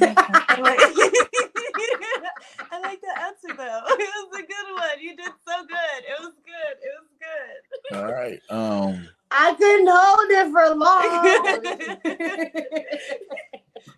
[0.02, 0.08] I
[0.60, 0.80] like,
[2.72, 3.82] I like the answer though.
[4.00, 5.00] It was a good one.
[5.00, 6.04] You did so good.
[6.04, 6.78] It was good.
[6.82, 7.98] It was good.
[7.98, 8.42] All right.
[8.50, 9.08] Um.
[9.30, 11.28] I couldn't hold it for long.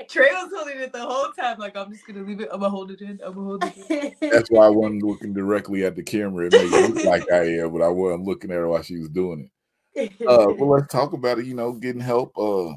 [0.10, 1.60] Trey was holding it the whole time.
[1.60, 2.50] Like I'm just gonna leave it.
[2.52, 3.19] I'm gonna hold it in.
[3.24, 3.78] I'm gonna hold it
[4.22, 4.30] in.
[4.32, 6.48] That's why I wasn't looking directly at the camera.
[6.48, 8.98] It made it look like I am, but I wasn't looking at her while she
[8.98, 9.50] was doing
[9.95, 10.12] it.
[10.28, 11.45] Uh, well, let's talk about it.
[11.45, 12.38] You know, getting help.
[12.38, 12.74] Uh,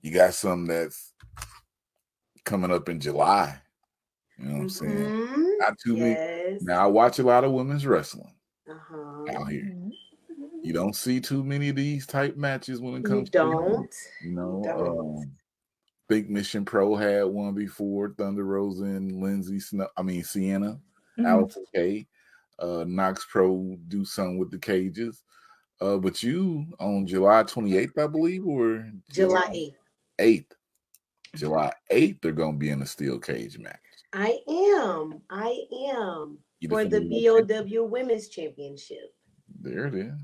[0.00, 1.12] you got something that's
[2.44, 3.60] coming up in July.
[4.38, 5.10] You know what I'm saying?
[5.10, 5.58] Mhm.
[5.58, 6.18] Not too many.
[6.60, 8.32] Now I watch a lot of women's wrestling
[8.70, 9.36] Uh-huh.
[9.36, 9.64] out here.
[9.64, 9.92] Mhm.
[10.62, 13.94] You don't see too many of these type matches when it comes to don't.
[14.22, 14.62] you know.
[14.64, 14.98] don't.
[15.20, 15.32] Um,
[16.08, 19.88] think Mission Pro had one before Thunder Rosa and Lindsay Snow.
[19.96, 20.80] I mean Sienna,
[21.18, 21.24] Mhm.
[21.26, 22.06] Allysin Kay.
[22.58, 25.22] Uh, Knox Pro do something with the cages.
[25.80, 29.76] Uh, but you on July 28th, I believe, or July 8th.
[30.18, 30.52] 8th.
[31.36, 33.78] July 8th, they're gonna be in a steel cage match.
[34.12, 35.20] I am.
[35.30, 36.38] I am.
[36.60, 39.14] You For the defending BOW Women's Championship
[39.60, 40.20] There it is.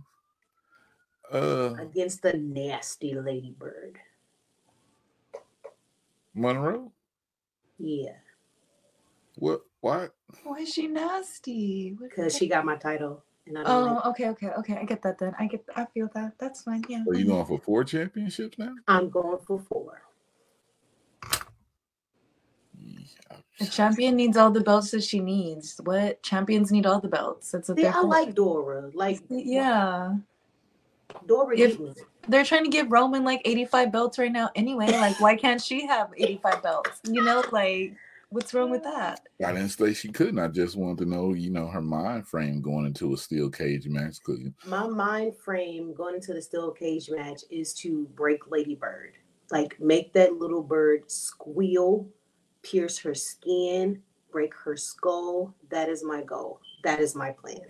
[1.31, 3.99] Uh against the nasty Lady Bird.
[6.35, 6.93] Monroe?
[7.79, 8.17] Yeah.
[9.37, 10.15] What what?
[10.45, 11.97] Why is she nasty?
[12.01, 13.25] Because she got my title.
[13.47, 14.77] And I don't Oh, like okay, okay, okay.
[14.81, 15.35] I get that then.
[15.39, 15.65] I get.
[15.77, 16.33] I feel that.
[16.39, 16.83] That's fine.
[16.89, 17.05] Yeah.
[17.09, 18.75] Are you going for four championships now?
[18.89, 20.03] I'm going for four.
[23.59, 25.81] The champion needs all the belts that she needs.
[25.85, 27.53] What champions need all the belts?
[27.53, 28.91] That's what See, I like Dora.
[28.95, 30.23] Like Yeah, Dora
[31.59, 34.51] If- get they're trying to give Roman like 85 belts right now.
[34.55, 37.01] Anyway, like why can't she have 85 belts?
[37.05, 37.95] You know, like
[38.31, 39.21] what's wrong with that?
[39.45, 40.39] I didn't say she couldn't.
[40.39, 43.87] I just wanted to know, you know, her mind frame going into a steel cage
[43.87, 44.17] match.
[44.25, 49.13] Cause My mind frame going into the steel cage match is to break Lady Bird.
[49.51, 52.09] Like make that little bird squeal,
[52.63, 55.55] pierce her skin, break her skull.
[55.71, 56.61] That is my goal.
[56.83, 57.61] That is my plan.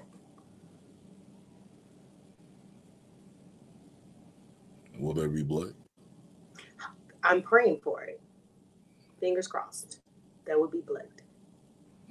[4.98, 5.74] Will there be blood?
[7.22, 8.20] I'm praying for it.
[9.20, 10.00] Fingers crossed.
[10.46, 11.08] That would be blood.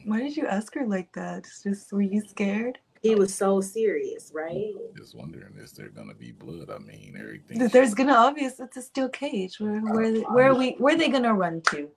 [0.05, 1.45] Why did you ask her like that?
[1.63, 2.79] Just were you scared?
[3.01, 4.73] He was so serious, right?
[4.97, 6.69] Just wondering, is there gonna be blood?
[6.69, 7.59] I mean, everything.
[7.59, 8.59] That There's gonna obvious.
[8.59, 9.59] It's a steel cage.
[9.59, 10.71] Where where where are we?
[10.79, 11.89] Where are they gonna run to?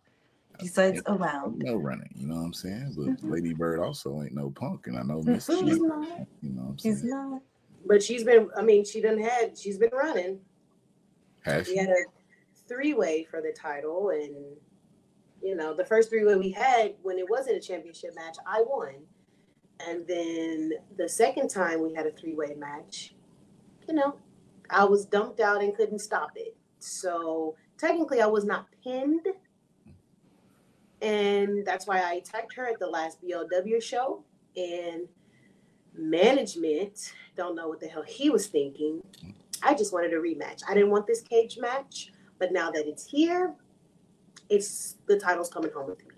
[0.59, 1.59] Besides around.
[1.59, 2.95] no running, you know what I'm saying?
[2.97, 3.31] But Mhm.
[3.31, 5.59] Lady Bird also ain't no punk, and I know Miss Mhm.
[5.61, 6.29] Cheetah, He's not.
[6.41, 7.11] you know what I'm He's saying?
[7.11, 7.43] not.
[7.85, 10.41] But she's been, I mean, she done had, she's been running.
[11.47, 12.05] Has We had a
[12.69, 14.35] three way for the title, and
[15.43, 18.63] you know, the first three way we had when it wasn't a championship match, I
[18.67, 18.95] won.
[19.87, 23.15] And then the second time we had a three way match,
[23.89, 24.17] you know,
[24.71, 26.57] I was dumped out and couldn't stop it.
[26.81, 29.27] So technically, I was not pinned.
[31.03, 34.25] And that's why I attacked her at the last BLW show.
[34.57, 35.07] And
[35.97, 39.03] management don't know what the hell he was thinking.
[39.63, 40.63] I just wanted a rematch.
[40.69, 43.55] I didn't want this cage match, but now that it's here,
[44.49, 46.15] it's the title's coming home with me.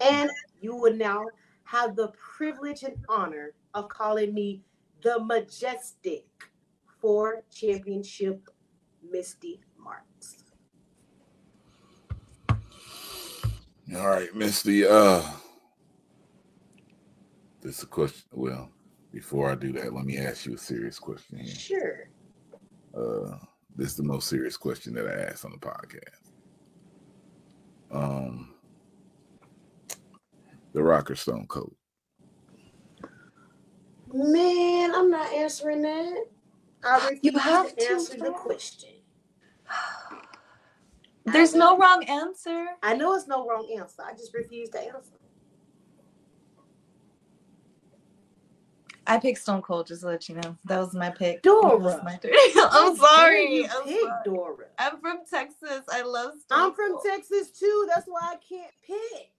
[0.00, 1.24] And you would now
[1.64, 4.62] have the privilege and honor of calling me
[5.02, 6.26] the majestic
[7.00, 8.48] four championship
[9.12, 10.44] Mystii Marks.
[13.94, 14.86] All right, Mystii.
[14.90, 15.30] Uh,
[17.60, 18.24] this is a question.
[18.32, 18.70] Well,
[19.12, 21.54] before I do that, let me ask you a serious question here.
[21.54, 22.08] Sure.
[22.96, 23.36] Uh,
[23.76, 26.30] this is the most serious question that I asked on the podcast.
[27.90, 28.54] Um,
[30.72, 31.74] the Rocker Stone Cold.
[34.12, 36.26] Man, I'm not answering that.
[36.84, 38.90] I refuse You have to to, answer the question.
[41.26, 42.66] There's no wrong answer.
[42.82, 44.02] I know it's no wrong answer.
[44.06, 45.16] I just refuse to answer.
[49.06, 50.56] I picked Stone Cold, just to let you know.
[50.64, 51.42] That was my pick.
[51.42, 52.02] Dora.
[52.04, 52.18] My.
[52.56, 53.68] I'm sorry.
[53.68, 54.22] I'm, pick sorry.
[54.24, 54.66] Dora.
[54.78, 55.82] I'm from Texas.
[55.92, 57.04] I love Stone I'm from Cold.
[57.06, 57.88] Texas too.
[57.92, 59.30] That's why I can't pick.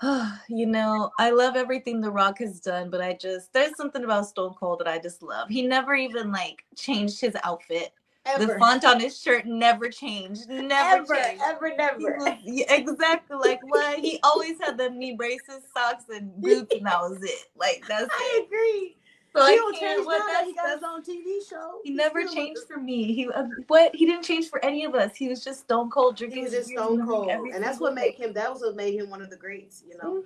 [0.48, 4.26] you know, I love everything The Rock has done, but I just there's something about
[4.26, 5.48] Stone Cold that I just love.
[5.48, 7.90] He never even like changed his outfit.
[8.28, 8.46] Ever.
[8.46, 10.48] The font on his shirt never changed.
[10.48, 11.42] Never ever, changed.
[11.44, 11.98] ever, never.
[12.18, 16.84] was- yeah, exactly like what he always had the knee braces, socks, and boots, and
[16.86, 17.46] that was it.
[17.56, 18.46] Like that's I it.
[18.46, 18.96] agree.
[19.34, 21.80] So he I don't change What that he got his own TV show.
[21.84, 23.12] he He's never still changed for me.
[23.14, 23.94] He uh, what?
[23.94, 25.14] He didn't change for any of us.
[25.16, 26.18] He was just Stone Cold us.
[26.18, 26.38] drinking.
[26.38, 28.32] He was just stone cold, and that's what made him.
[28.32, 29.84] That was what made him one of the greats.
[29.88, 30.24] You know.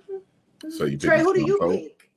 [0.63, 0.71] Mhm.
[0.71, 1.73] So you Trey, who do you Cold?
[1.73, 2.09] pick?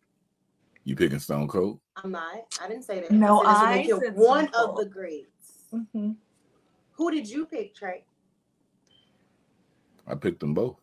[0.85, 1.81] You picking Stone Cold?
[1.97, 2.35] I'm not.
[2.63, 3.11] I didn't say that.
[3.11, 5.36] No, I said this would I said one Stone of the greats.
[5.73, 6.17] Mhm.
[6.93, 8.05] Who did you pick, Trey?
[10.07, 10.77] I picked them both.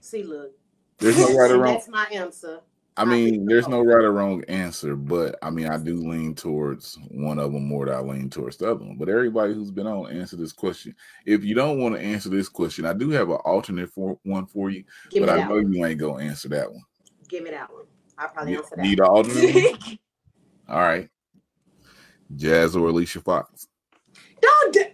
[0.00, 0.52] See, look.
[0.98, 1.72] There's no right or wrong.
[1.74, 2.60] That's my answer.
[2.96, 5.96] I I mean, picked there's no right or wrong answer, but I mean, I do
[5.96, 8.96] lean towards one of them more than I lean towards the other one.
[8.96, 10.94] But everybody who's been on, answer this question.
[11.24, 14.46] If you don't want to answer this question, I do have an alternate for one
[14.46, 15.72] for you, Give me but I know one.
[15.72, 16.82] you ain't gonna answer that one.
[17.28, 17.84] Give me that one.
[18.18, 18.82] I'll probably You answer that.
[18.82, 19.98] need an alternate?
[20.68, 21.08] All right,
[22.36, 23.66] Jazz or Alicia Fox?
[24.62, 24.72] Don't.
[24.72, 24.84] Do-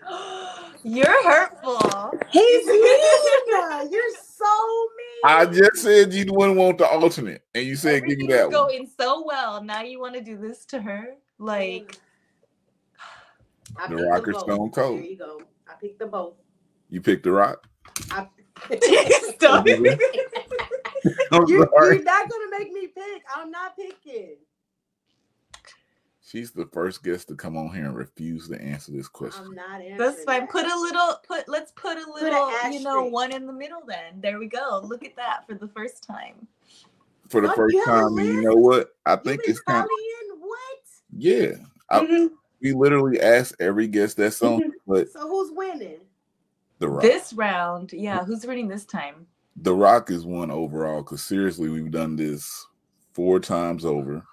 [0.85, 2.13] You're hurtful.
[2.31, 3.91] He's mean.
[3.91, 5.23] You're so mean.
[5.25, 8.37] I just said you wouldn't want the alternate, and you said give me Everything was
[8.37, 8.53] that one.
[8.69, 9.63] going so well.
[9.63, 11.15] Now you want to do this to her?
[11.39, 11.97] Like,
[13.77, 14.43] I The picked them Rocker both.
[14.43, 14.99] Stone Cold.
[15.01, 15.41] There you go.
[15.69, 16.35] I picked the both.
[16.89, 17.67] You picked the Rock.
[18.13, 18.29] I-
[19.35, 19.67] Stop.
[19.69, 21.97] I'm you, sorry.
[21.97, 23.23] you're not gonna make me pick.
[23.35, 24.37] I'm not picking.
[26.27, 29.45] She's the first guest to come on here and refuse to answer this question.
[29.47, 29.97] I'm not answering.
[29.97, 30.41] That's fine.
[30.41, 30.51] that.
[30.51, 31.21] Put a little.
[31.27, 31.49] Put.
[31.49, 32.71] Let's put a an little.
[32.73, 33.83] you know, one in the middle.
[33.87, 34.81] Then there we go.
[34.85, 36.49] Look at that for the first time.
[37.29, 37.57] For the What?
[37.57, 38.97] first You have a time, and you know what?
[39.07, 39.89] I You think it's kind.
[39.89, 40.79] copying what?
[41.17, 41.53] Yeah,
[41.91, 42.31] I- Mhm.
[42.61, 46.01] we literally ask every guest that's on, but So who's winning?
[46.81, 47.03] the Rock.
[47.03, 48.25] This round, yeah.
[48.25, 49.29] Who's winning this time?
[49.57, 52.67] The Rock is one overall because seriously, we've done this
[53.13, 54.27] four times over.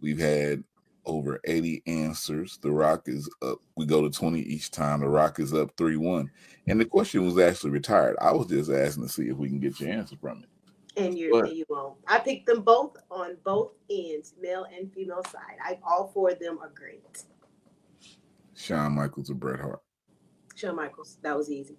[0.00, 0.62] We've had
[1.06, 2.58] over 80 answers.
[2.60, 3.58] The Rock is up.
[3.76, 5.00] We go to 20 each time.
[5.00, 6.30] The Rock is up 3 1.
[6.68, 8.16] And the question was actually retired.
[8.20, 11.02] I was just asking to see if we can get your answer from it.
[11.02, 11.46] And you're What?
[11.46, 11.96] and you won't.
[12.06, 15.56] I picked them both on both ends, male and female side.
[15.62, 17.24] I all four of them are great.
[18.54, 19.80] Shawn Michaels or Bret Hart.
[20.54, 21.76] Shawn Michaels, that was easy.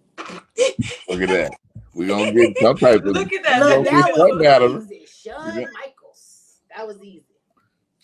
[1.09, 1.51] Look at that.
[1.95, 3.59] We're going to get some type of Look at that.
[3.59, 5.07] Look, Look, that something was easy.
[5.29, 6.61] Shawn Michaels.
[6.75, 7.36] That was easy.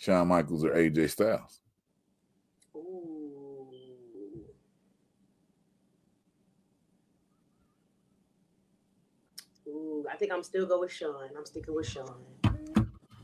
[0.03, 1.61] Shawn Michaels or AJ Styles.
[2.75, 3.67] Ooh.
[9.65, 11.29] Ooh, I think I'm still go with Shawn.
[11.37, 12.21] I'm sticking with Shawn.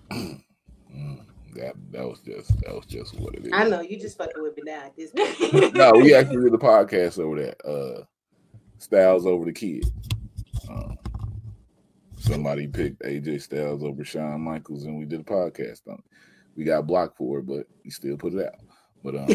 [0.10, 3.52] Mm, that that was just that was just what it is.
[3.54, 5.12] I know you just fucking with me now at this
[5.52, 5.76] point.
[5.76, 7.68] no, we actually did the podcast over that.
[7.68, 8.06] Uh
[8.78, 9.86] Styles over the kid.
[10.70, 10.98] Um,
[12.18, 16.06] somebody picked AJ Styles over Shawn Michaels, and we did a podcast on it.
[16.60, 18.60] We got blocked for it, but we still put it out.
[19.02, 19.30] But um,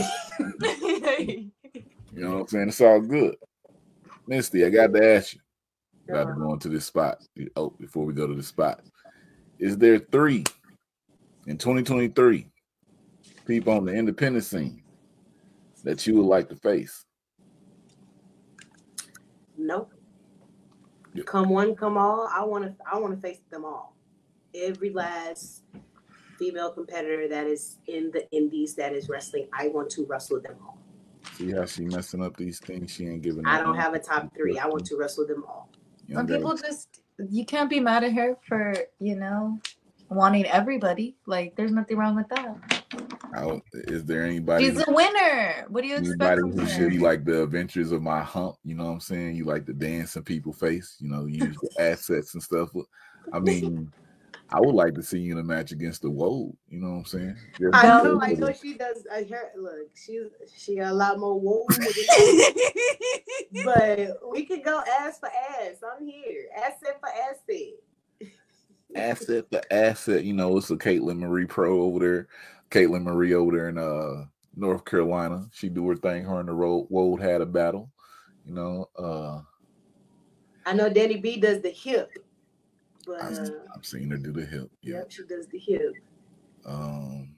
[1.18, 1.50] you
[2.12, 2.68] know what I'm saying?
[2.68, 3.36] It's all good.
[4.28, 5.40] Mystii, I got to ask you.
[6.06, 7.22] Got to go into this spot.
[7.56, 8.82] Oh, before we go to the spot,
[9.58, 10.44] is there three
[11.46, 12.46] in 2023
[13.46, 14.82] people on the independent scene
[15.82, 17.06] that you would like to face?
[19.56, 19.94] Nope.
[21.24, 22.28] Come one, come all.
[22.30, 22.74] I want to.
[22.84, 23.96] I want to face them all.
[24.54, 25.62] Every last
[26.38, 30.56] female competitor that is in the indies that is wrestling, I want to wrestle them
[30.62, 30.78] all.
[31.32, 32.90] See how she messing up these things?
[32.90, 33.46] She ain't giving.
[33.46, 34.58] I don't have a top three.
[34.58, 35.68] I want to wrestle them all.
[36.06, 39.58] You Some people just you can't be mad at her for you know
[40.08, 41.16] wanting everybody.
[41.26, 42.56] Like there's nothing wrong with that.
[43.34, 44.66] How- is there anybody?
[44.66, 45.66] She's a winner.
[45.68, 48.74] What do you expect Anybody who should be like the adventures of my hump, you
[48.76, 49.34] know what I'm saying?
[49.34, 52.70] You like the dance in people's face, you know, use the assets and stuff.
[53.32, 53.92] I mean,
[54.50, 56.54] I would like to see you in a match against the Woad.
[56.68, 57.36] You know what I'm saying?
[57.58, 59.06] Just I know, I know she does.
[59.12, 59.50] I hear.
[59.56, 60.26] Look, she's
[60.56, 61.66] she got a lot more Woad,
[63.64, 65.76] but we could go ass for ass.
[65.82, 68.30] I'm here, asset for asset.
[68.94, 70.24] Asset for asset.
[70.24, 72.28] You know, it's a Caitlin Marie Pro over there.
[72.70, 75.48] Caitlin Marie over there in uh North Carolina.
[75.52, 76.24] She do her thing.
[76.24, 77.90] Her and the road Woad had a battle.
[78.44, 78.88] You know.
[78.96, 79.40] uh
[80.66, 82.10] I know Danny B does the hip.
[83.06, 84.70] But I've, uh, I've seen her do the hip.
[84.82, 85.94] Yep, yep she does the hip.
[86.64, 87.34] Um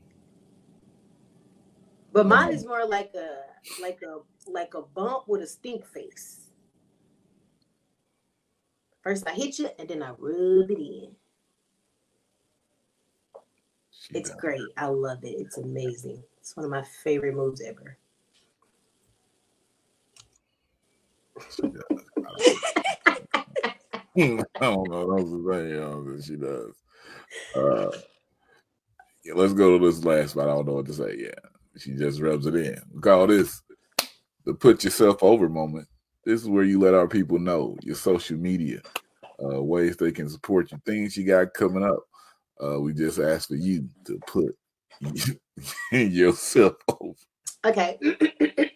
[2.13, 3.43] but mine is more like a
[3.83, 6.51] like a like a bump with a stink face.
[9.03, 11.15] First I hit you and then I rub it in.
[14.15, 14.63] It's great.
[14.77, 15.37] I love it.
[15.39, 16.23] It's amazing.
[16.39, 17.99] It's one of my favorite moves ever.
[24.61, 25.17] I don't know.
[25.17, 26.75] That's the thing, she does.
[27.55, 27.91] Uh,
[29.25, 30.49] yeah, let's go to this last spot.
[30.49, 31.17] I don't know what to say.
[31.19, 32.81] Yeah, she just rubs it in.
[32.95, 33.61] We call this
[34.47, 35.87] the put yourself over moment.
[36.25, 38.81] This is where you let our people know your social media,
[39.45, 42.01] uh, ways they can support you, things you got coming up.
[42.63, 44.57] Uh, we just ask for you to put
[45.93, 47.15] yourself over.
[47.65, 47.99] Okay.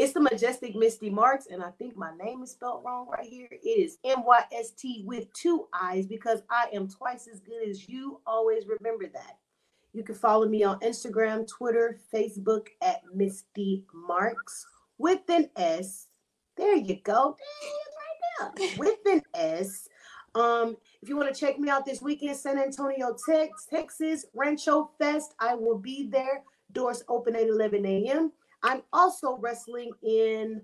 [0.00, 3.48] It's the majestic Mystii Marks, and I think my name is spelled wrong right here.
[3.50, 7.68] It is M Y S T with two eyes because I am twice as good
[7.68, 8.18] as you.
[8.26, 9.36] Always remember that.
[9.92, 16.06] You can follow me on Instagram, Twitter, Facebook at Mystii Marks with an S.
[16.56, 17.36] There you go.
[18.40, 18.66] Right now.
[18.78, 19.86] With an S.
[20.34, 24.92] Um, if you want to check me out this weekend, San Antonio, Tex, Texas, Rancho
[24.98, 26.42] Fest, I will be there.
[26.72, 28.32] Doors open at 11 a.m.
[28.62, 30.62] I'm also wrestling in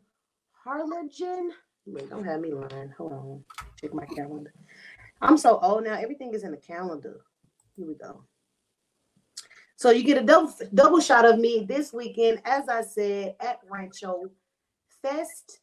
[0.52, 1.52] Harlingen.
[1.86, 2.92] Wait, don't have me lying.
[2.98, 3.44] Hold on.
[3.80, 4.52] Check my calendar.
[5.22, 5.94] I'm so old now.
[5.94, 7.20] Everything is in the calendar.
[7.76, 8.24] Here we go.
[9.76, 13.60] So you get a double double shot of me this weekend, as I said, at
[13.70, 14.30] Rancho
[15.02, 15.60] Fest.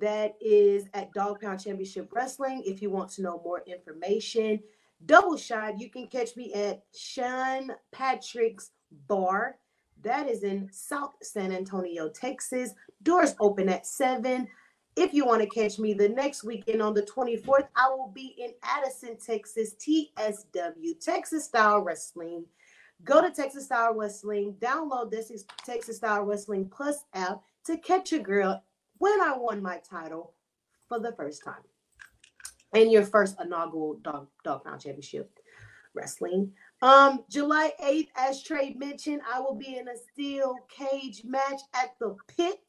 [0.00, 2.62] That is at Dog Pound Championship Wrestling.
[2.66, 4.60] If you want to know more information,
[5.06, 8.72] double shot, you can catch me at Sean Patrick's
[9.08, 9.56] Bar
[10.04, 12.74] that is in South San Antonio, Texas.
[13.02, 14.46] Doors open at 7.
[14.96, 18.34] If you want to catch me the next weekend on the 24th, I will be
[18.38, 22.44] in Addison, Texas, TSW, Texas Style Wrestling.
[23.02, 25.32] Go to Texas Style Wrestling, download this
[25.64, 28.62] Texas Style Wrestling Plus app to catch a girl
[28.98, 30.34] when I won my title
[30.88, 31.62] for the first time.
[32.72, 35.38] And your first inaugural Dog, Dog Pound Championship
[35.94, 36.52] Wrestling.
[36.84, 41.98] Um, July 8th, as Trey mentioned, I will be in a steel cage match at
[41.98, 42.60] the pit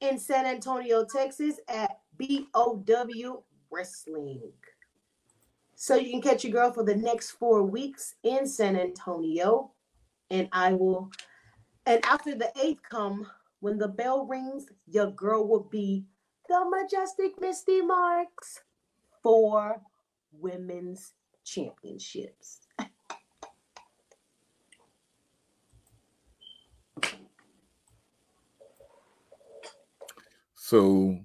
[0.00, 4.42] in San Antonio, Texas at BOW Wrestling.
[5.76, 9.70] So you can catch your girl for the next four weeks in San Antonio.
[10.30, 11.08] And I will,
[11.86, 13.24] and after the eighth come,
[13.60, 16.04] when the bell rings, your girl will be
[16.48, 18.62] the majestic Mystii Marks
[19.22, 19.80] for
[20.32, 21.12] women's
[21.44, 22.67] championships.
[30.68, 31.18] So,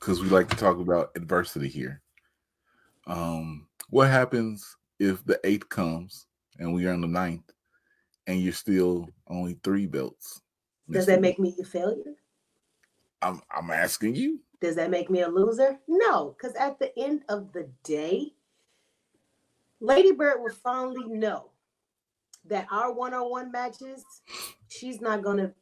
[0.00, 2.00] because we like to talk about adversity here,
[3.06, 6.24] um, what happens if the eighth comes
[6.58, 7.52] and we are in the ninth
[8.26, 10.40] and you're still only three belts?
[10.90, 12.14] Does that make me a failure?
[13.20, 14.40] I'm I'm asking you.
[14.62, 15.78] Does that make me a loser?
[15.86, 18.32] No, because at the end of the day,
[19.78, 21.50] Lady Bird will finally know
[22.46, 24.06] that our one-on-one matches,
[24.68, 25.52] she's not gonna,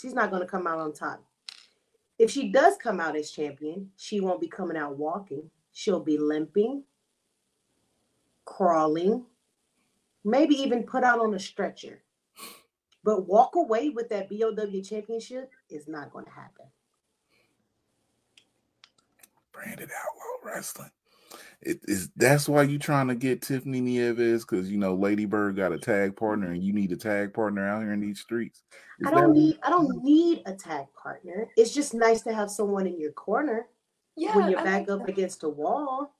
[0.00, 1.22] she's not gonna come out on top.
[2.20, 5.50] If she does come out as champion, she won't be coming out walking.
[5.72, 6.84] She'll be limping,
[8.44, 9.24] crawling,
[10.22, 12.02] maybe even put out on a stretcher.
[13.02, 16.66] But walk away with that BOW championship is not going to happen.
[19.50, 20.90] Branded Outlaw Wrestling.
[21.62, 25.56] It is that's why you trying to get Tiffany Nieves because you know Lady Bird
[25.56, 28.62] got a tag partner and you need a tag partner out here in these streets.
[28.98, 31.48] Is I don't need I don't need a tag partner.
[31.58, 33.66] It's just nice to have someone in your corner
[34.16, 35.08] yeah, when you're I back up that.
[35.10, 36.14] against a wall.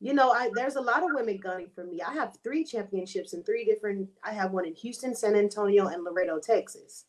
[0.00, 2.02] You know, I there's a lot of women gunning for me.
[2.02, 4.08] I have three championships in three different.
[4.22, 7.06] I have one in Houston, San Antonio, and Laredo, Texas.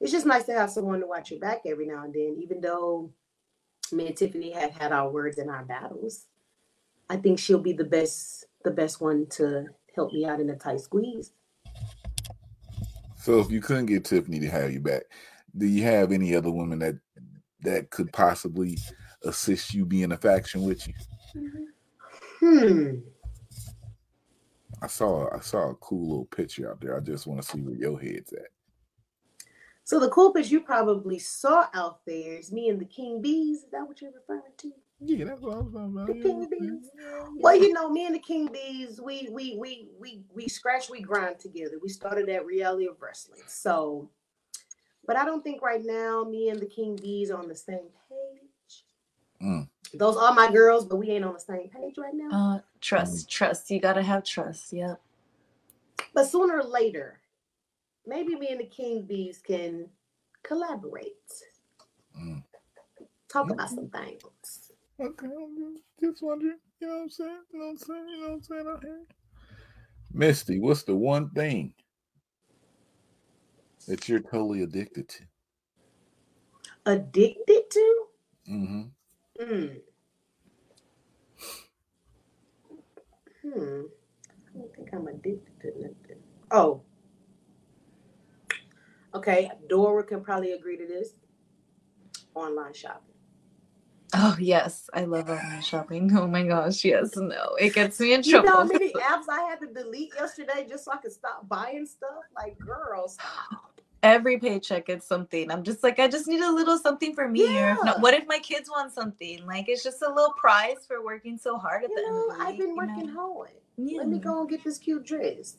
[0.00, 2.60] It's just nice to have someone to watch your back every now and then, even
[2.60, 3.12] though
[3.92, 6.26] me and Tiffany have had our words in our battles.
[7.10, 10.56] I think she'll be the best the best one to help me out in a
[10.56, 11.32] tight squeeze.
[13.16, 15.02] So if you couldn't get Tiffany to have you back,
[15.56, 16.98] do you have any other women that
[17.62, 18.78] that could possibly
[19.24, 20.94] assist you being a faction with you?
[22.40, 22.94] Hmm.
[24.80, 26.96] I saw I saw a cool little picture out there.
[26.96, 28.48] I just want to see where your head's at.
[29.84, 33.62] So the cool picture you probably saw out there is me and the king bees.
[33.62, 34.72] Is that what you're referring to?
[35.00, 36.06] Yeah, that's what I was talking about.
[36.08, 36.90] The king bees.
[37.36, 41.00] Well, you know, me and the king bees, we we we we we scratch, we
[41.00, 41.78] grind together.
[41.80, 43.42] We started at reality of wrestling.
[43.46, 44.10] So,
[45.06, 47.88] but I don't think right now me and the king bees are on the same
[48.08, 48.84] page.
[49.40, 49.68] Mm.
[49.94, 52.56] Those are my girls, but we ain't on the same page right now.
[52.56, 53.70] Uh, trust, trust.
[53.70, 54.72] You gotta have trust.
[54.72, 54.96] Yeah.
[56.12, 57.20] But sooner or later,
[58.04, 59.88] maybe me and the king bees can
[60.42, 61.14] collaborate.
[62.18, 62.42] Mm.
[63.28, 64.67] Talk about some things.
[65.00, 66.58] Okay, I'm just wondering.
[66.80, 67.38] You know what I'm saying?
[67.52, 68.08] You know what I'm saying?
[68.08, 69.02] You know what I'm saying out here?
[70.14, 71.72] Mystii, what's the one thing
[73.86, 75.22] that you're totally addicted to?
[76.86, 78.04] Addicted to?
[78.50, 78.82] Mm-hmm.
[79.40, 79.66] Hmm.
[83.42, 83.82] Hmm.
[83.84, 86.22] I don't think I'm addicted to nothing.
[86.50, 86.82] Oh.
[89.14, 91.10] Okay, Dora can probably agree to this.
[92.34, 93.14] Online shopping.
[94.14, 96.16] Oh yes, I love online shopping.
[96.16, 98.68] Oh my gosh, yes, no, it gets me in You know how trouble.
[98.72, 102.24] many apps I had to delete yesterday just so I could stop buying stuff?
[102.34, 103.16] Like, girls,
[104.02, 105.50] Every paycheck it's something.
[105.50, 107.42] I'm just like, I just need a little something for me.
[107.42, 108.00] Or Yeah.
[108.00, 109.44] what if my kids want something?
[109.46, 112.32] Like it's just a little prize for working so hard at the you end know,
[112.34, 113.34] of the I've been working know?
[113.38, 113.50] hard.
[113.76, 113.98] Yeah.
[113.98, 115.56] Let me go and get this cute dress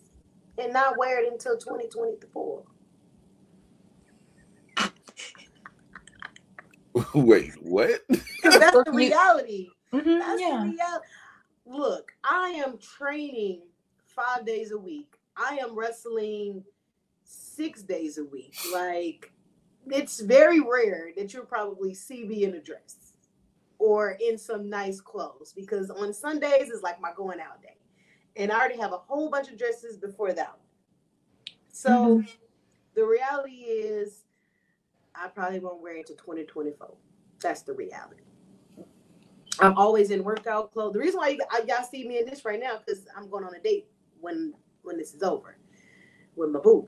[0.57, 2.63] and not wear it until 2024.
[7.13, 8.01] Wait, what?
[8.41, 9.69] 'Cause that's the You- reality.
[9.93, 10.63] Mhm, That's yeah.
[10.63, 11.05] the reality.
[11.65, 13.61] Look, I am training
[14.05, 15.15] five days a week.
[15.37, 16.63] I am wrestling
[17.23, 18.55] six days a week.
[18.73, 19.31] Like,
[19.87, 23.13] it's very rare that you'll probably see me in a dress
[23.77, 27.77] or in some nice clothes because on Sundays is like my going out day.
[28.35, 30.49] And I already have a whole bunch of dresses before that.
[30.49, 31.57] one.
[31.71, 32.23] So
[32.95, 34.23] the reality is,
[35.21, 36.89] I probably won't wear it to 2024.
[37.41, 38.21] That's the reality.
[39.59, 40.93] I'm always in workout clothes.
[40.93, 43.59] The reason why y'all see me in this right now because I'm going on a
[43.59, 43.87] date
[44.21, 44.53] when
[44.83, 45.57] when this is over
[46.35, 46.87] with my boo.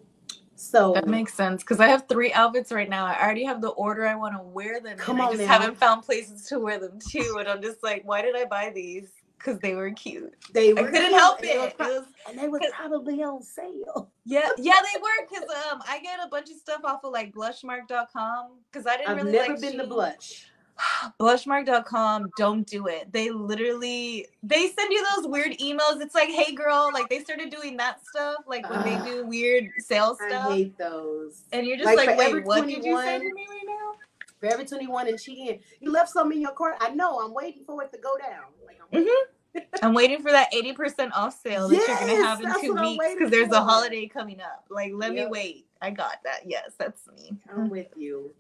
[0.56, 3.06] So That makes sense because I have three outfits right now.
[3.06, 4.98] I already have the order I want to wear them.
[4.98, 5.60] Come on I just now.
[5.60, 8.72] haven't found places to wear them to, and I'm just like, why did I buy
[8.74, 9.10] these?
[9.44, 10.34] Because they were cute.
[10.54, 11.48] they were I couldn't help it.
[11.48, 14.10] they were It was and they were probably on sale.
[14.24, 17.34] Yeah, yeah, they were because um I get a bunch of stuff off of like
[17.34, 20.46] blushmark.com because I didn't I've really never like been to blush.
[21.20, 23.12] Blushmark.com, don't do it.
[23.12, 26.02] They literally they send you those weird emails.
[26.02, 29.70] It's like, hey girl, like they started doing that stuff, like when they do weird
[29.80, 31.42] sales stuff I hate those.
[31.52, 33.06] And you're just Like, like, wait, what did you 21.
[33.06, 33.94] send to me right now?
[34.42, 35.62] Forever 21 and Shein.
[35.80, 36.76] You left something in your cart.
[36.82, 37.20] I know.
[37.24, 38.46] I'm waiting for it to go down.
[38.66, 39.64] Like, I'm Mhm.
[39.84, 43.30] I'm waiting for that 80% off sale that you're gonna have in two weeks because
[43.32, 44.66] there's a holiday coming up.
[44.70, 45.68] Like, let me wait.
[45.82, 46.42] I got that.
[46.46, 47.38] Yes, that's me.
[47.54, 48.34] I'm with you.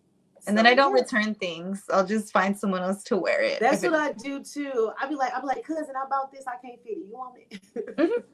[0.48, 1.02] And then I don't yeah.
[1.04, 1.84] return things.
[1.94, 3.60] I'll just find someone else to wear it.
[3.60, 4.92] That's what it- I do too.
[5.00, 6.46] I'd be like, I be like, cousin, I bought this.
[6.48, 6.98] I can't fit it.
[6.98, 8.26] You want it?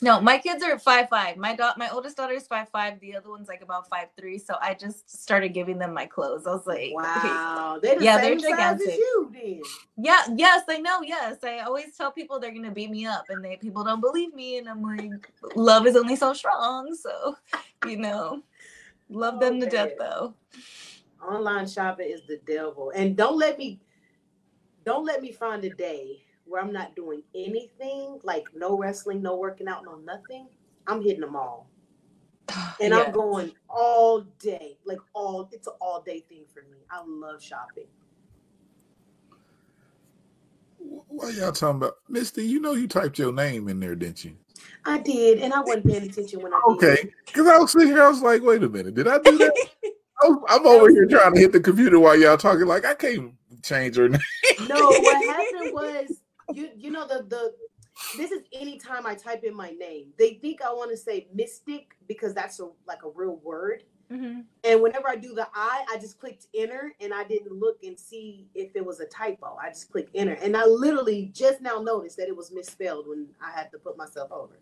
[0.00, 1.36] No, my kids are five five.
[1.36, 3.00] My da- my oldest daughter is five five.
[3.00, 4.38] The other one's like about five three.
[4.38, 6.46] So I just started giving them my clothes.
[6.46, 8.98] I was like, wow, they're the Yeah, they're same size as gigantic.
[8.98, 9.32] you.
[9.96, 11.02] Yeah, yes, I know.
[11.02, 14.32] Yes, I always tell people they're gonna beat me up, and they people don't believe
[14.34, 16.94] me, and I'm like, love is only so strong.
[16.94, 17.36] So,
[17.86, 18.42] you know,
[19.08, 20.34] love them to death though.
[21.28, 23.80] online shopping is the devil, and don't let me,
[24.84, 28.18] don't let me find a day where I'm not doing anything.
[28.22, 30.48] Like no wrestling, no working out, no nothing.
[30.86, 31.68] I'm hitting them all,
[32.80, 33.04] and Yeah.
[33.04, 34.78] I'm going all day.
[34.84, 36.78] Like all, it's an all day thing for me.
[36.90, 37.86] I love shopping.
[40.78, 41.96] What y'all talking about?
[42.10, 44.36] Mystii, you know you typed your name in there, didn't you?
[44.84, 46.60] I did, and I wasn't paying attention when I.
[46.70, 47.10] Okay.
[47.26, 49.54] Because I was sitting here, I was like, wait a minute, did I do that?
[50.22, 52.66] I was- I'm over here trying to hit the computer while y'all talking.
[52.66, 54.20] Like, I can't change her name.
[54.68, 56.20] No, what happened was
[56.52, 57.54] you you know the the
[58.16, 60.12] this is anytime I type in my name.
[60.18, 63.84] They think I want to say mystic because that's a like a real word.
[64.10, 64.44] Mhm.
[64.64, 67.98] And whenever I do the I, I just clicked enter and I didn't look and
[67.98, 69.58] see if it was a typo.
[69.62, 70.32] I just clicked enter.
[70.34, 73.98] And I literally just now noticed that it was misspelled when I had to put
[73.98, 74.58] myself over.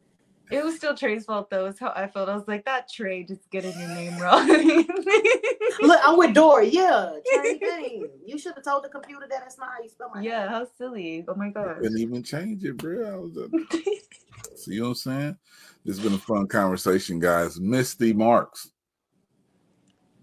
[0.50, 1.66] It was still Trey's fault though.
[1.66, 2.28] Is how I felt.
[2.28, 4.46] I was like, that Trey just getting your name wrong.
[4.48, 6.68] Look, I'm with Dory.
[6.68, 8.08] Yeah, same thing.
[8.24, 10.48] You should have told the computer that it's not how you spell my yeah, name.
[10.50, 11.24] how silly.
[11.26, 11.78] Oh my gosh.
[11.80, 13.12] Couldn't even change it, bro.
[13.12, 13.48] I was, uh,
[14.56, 15.36] see what I'm saying?
[15.84, 17.58] This has been a fun conversation, guys.
[17.58, 18.70] Mystii Marks.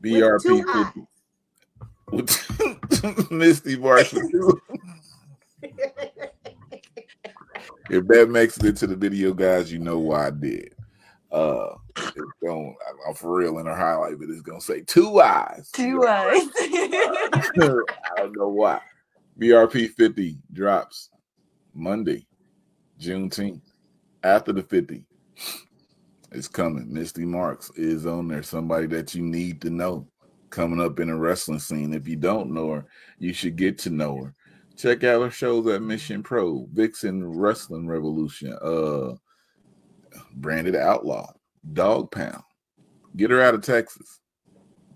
[0.02, 1.08] With two BRP.
[3.32, 4.14] Mystii Marks.
[7.90, 10.74] If that makes it into the video, guys, you know why I did.
[11.32, 12.76] Uh, it's going.
[13.08, 15.70] I'm for real in her highlight, but it's gonna say two eyes.
[15.74, 16.48] Two eyes.
[16.58, 17.82] I
[18.18, 18.80] don't know why.
[19.40, 21.10] BRP 50 drops
[21.74, 22.28] Monday,
[23.00, 23.62] Juneteenth.
[24.24, 25.04] After the 50,
[26.32, 26.88] it's coming.
[26.88, 28.44] Mystii Marks is on there.
[28.44, 30.08] Somebody that you need to know
[30.50, 31.94] coming up in the wrestling scene.
[31.94, 32.86] If you don't know her,
[33.18, 34.36] you should get to know her.
[34.76, 39.14] Check out her shows at Mission Pro, Vixen Wrestling Revolution, uh,
[40.36, 41.32] Branded Outlaw,
[41.74, 42.44] Dog Pound.
[43.16, 44.20] Get her out of Texas.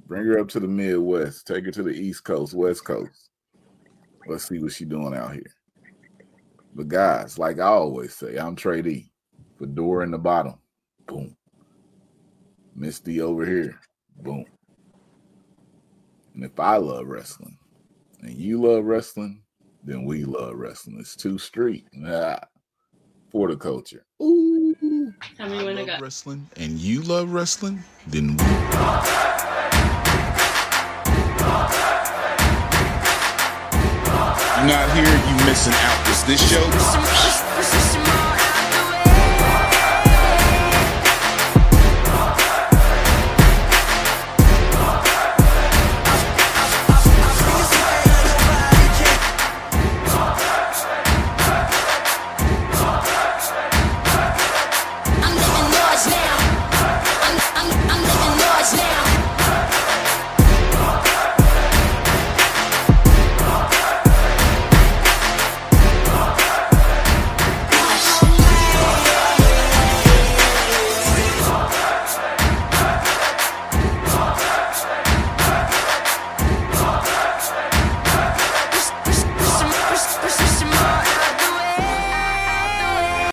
[0.08, 1.46] Bring her up to the Midwest.
[1.46, 3.30] Take her to the East Coast, West Coast.
[4.26, 5.54] Let's see what she's doing out here.
[6.74, 9.12] But guys, like I always say, I'm Trey D.
[9.58, 10.56] Fedora in the bottom.
[11.06, 11.36] Boom.
[12.78, 13.80] Mystii over here.
[14.18, 14.46] Boom.
[16.36, 17.58] And if I love wrestling
[18.22, 19.42] and you love wrestling,
[19.88, 20.98] then we love wrestling.
[21.00, 21.88] It's too street.
[22.06, 22.40] Ah,
[23.32, 24.06] for the culture.
[24.22, 25.14] Ooh.
[25.38, 26.02] How many win I got?
[26.02, 28.44] Wrestling and you love wrestling, then we.
[34.58, 36.08] You're not here, you missing out.
[36.10, 37.47] Is this show?